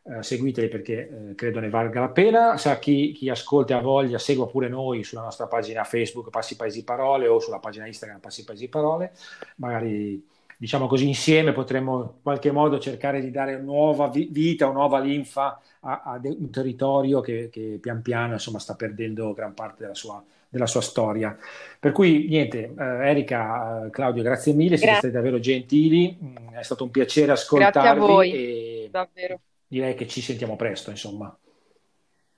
Uh, 0.00 0.22
seguiteli 0.22 0.68
perché 0.68 1.10
uh, 1.10 1.34
credo 1.34 1.58
ne 1.58 1.70
valga 1.70 1.98
la 1.98 2.10
pena. 2.10 2.56
Sa 2.56 2.78
chi, 2.78 3.10
chi 3.10 3.28
ascolta 3.28 3.74
e 3.74 3.78
ha 3.78 3.80
voglia, 3.80 4.18
segua 4.18 4.46
pure 4.46 4.68
noi 4.68 5.02
sulla 5.02 5.22
nostra 5.22 5.48
pagina 5.48 5.82
Facebook 5.82 6.30
Passi 6.30 6.54
Paesi 6.54 6.84
Parole 6.84 7.26
o 7.26 7.40
sulla 7.40 7.58
pagina 7.58 7.86
Instagram 7.86 8.20
Passi 8.20 8.44
Paesi 8.44 8.68
Parole. 8.68 9.10
Magari, 9.56 10.24
diciamo 10.58 10.88
così, 10.88 11.06
insieme 11.06 11.52
potremmo 11.52 12.02
in 12.02 12.10
qualche 12.20 12.50
modo 12.50 12.80
cercare 12.80 13.20
di 13.20 13.30
dare 13.30 13.58
nuova 13.60 14.08
vita, 14.08 14.70
nuova 14.70 14.98
linfa 14.98 15.60
a, 15.80 16.02
a 16.04 16.20
un 16.22 16.50
territorio 16.50 17.20
che, 17.20 17.48
che, 17.48 17.78
pian 17.80 18.02
piano 18.02 18.32
insomma, 18.32 18.58
sta 18.58 18.74
perdendo 18.74 19.32
gran 19.32 19.54
parte 19.54 19.82
della 19.82 19.94
sua 19.94 20.22
della 20.50 20.66
sua 20.66 20.80
storia. 20.80 21.36
Per 21.78 21.92
cui 21.92 22.26
niente, 22.26 22.74
eh, 22.76 23.08
Erika, 23.08 23.84
eh, 23.84 23.90
Claudio, 23.90 24.22
grazie 24.22 24.54
mille, 24.54 24.76
grazie. 24.76 24.86
siete 24.86 24.98
stati 24.98 25.12
davvero 25.12 25.38
gentili, 25.38 26.16
mm, 26.20 26.54
è 26.54 26.62
stato 26.62 26.84
un 26.84 26.90
piacere 26.90 27.32
ascoltarvi 27.32 27.72
grazie 27.72 27.90
a 27.90 27.94
voi. 27.94 28.88
davvero. 28.90 29.40
direi 29.66 29.94
che 29.94 30.08
ci 30.08 30.22
sentiamo 30.22 30.56
presto, 30.56 30.88
insomma. 30.88 31.36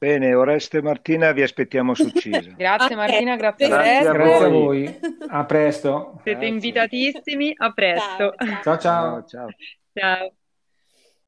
Bene, 0.01 0.33
Oreste 0.33 0.79
e 0.79 0.81
Martina 0.81 1.31
vi 1.33 1.43
aspettiamo 1.43 1.93
su 1.93 2.09
Cisa. 2.09 2.53
grazie 2.57 2.97
Martina, 2.97 3.37
grazie, 3.37 3.69
grazie, 3.69 4.09
a, 4.09 4.13
grazie 4.13 4.45
a 4.47 4.49
voi. 4.49 5.01
A 5.29 5.45
presto. 5.45 6.21
Siete 6.23 6.39
grazie. 6.39 6.49
invitatissimi, 6.49 7.53
a 7.55 7.71
presto. 7.71 8.35
ciao. 8.63 8.79
ciao. 8.79 9.25
ciao. 9.27 9.51
ciao. 9.93 10.33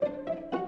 ciao. 0.01 0.62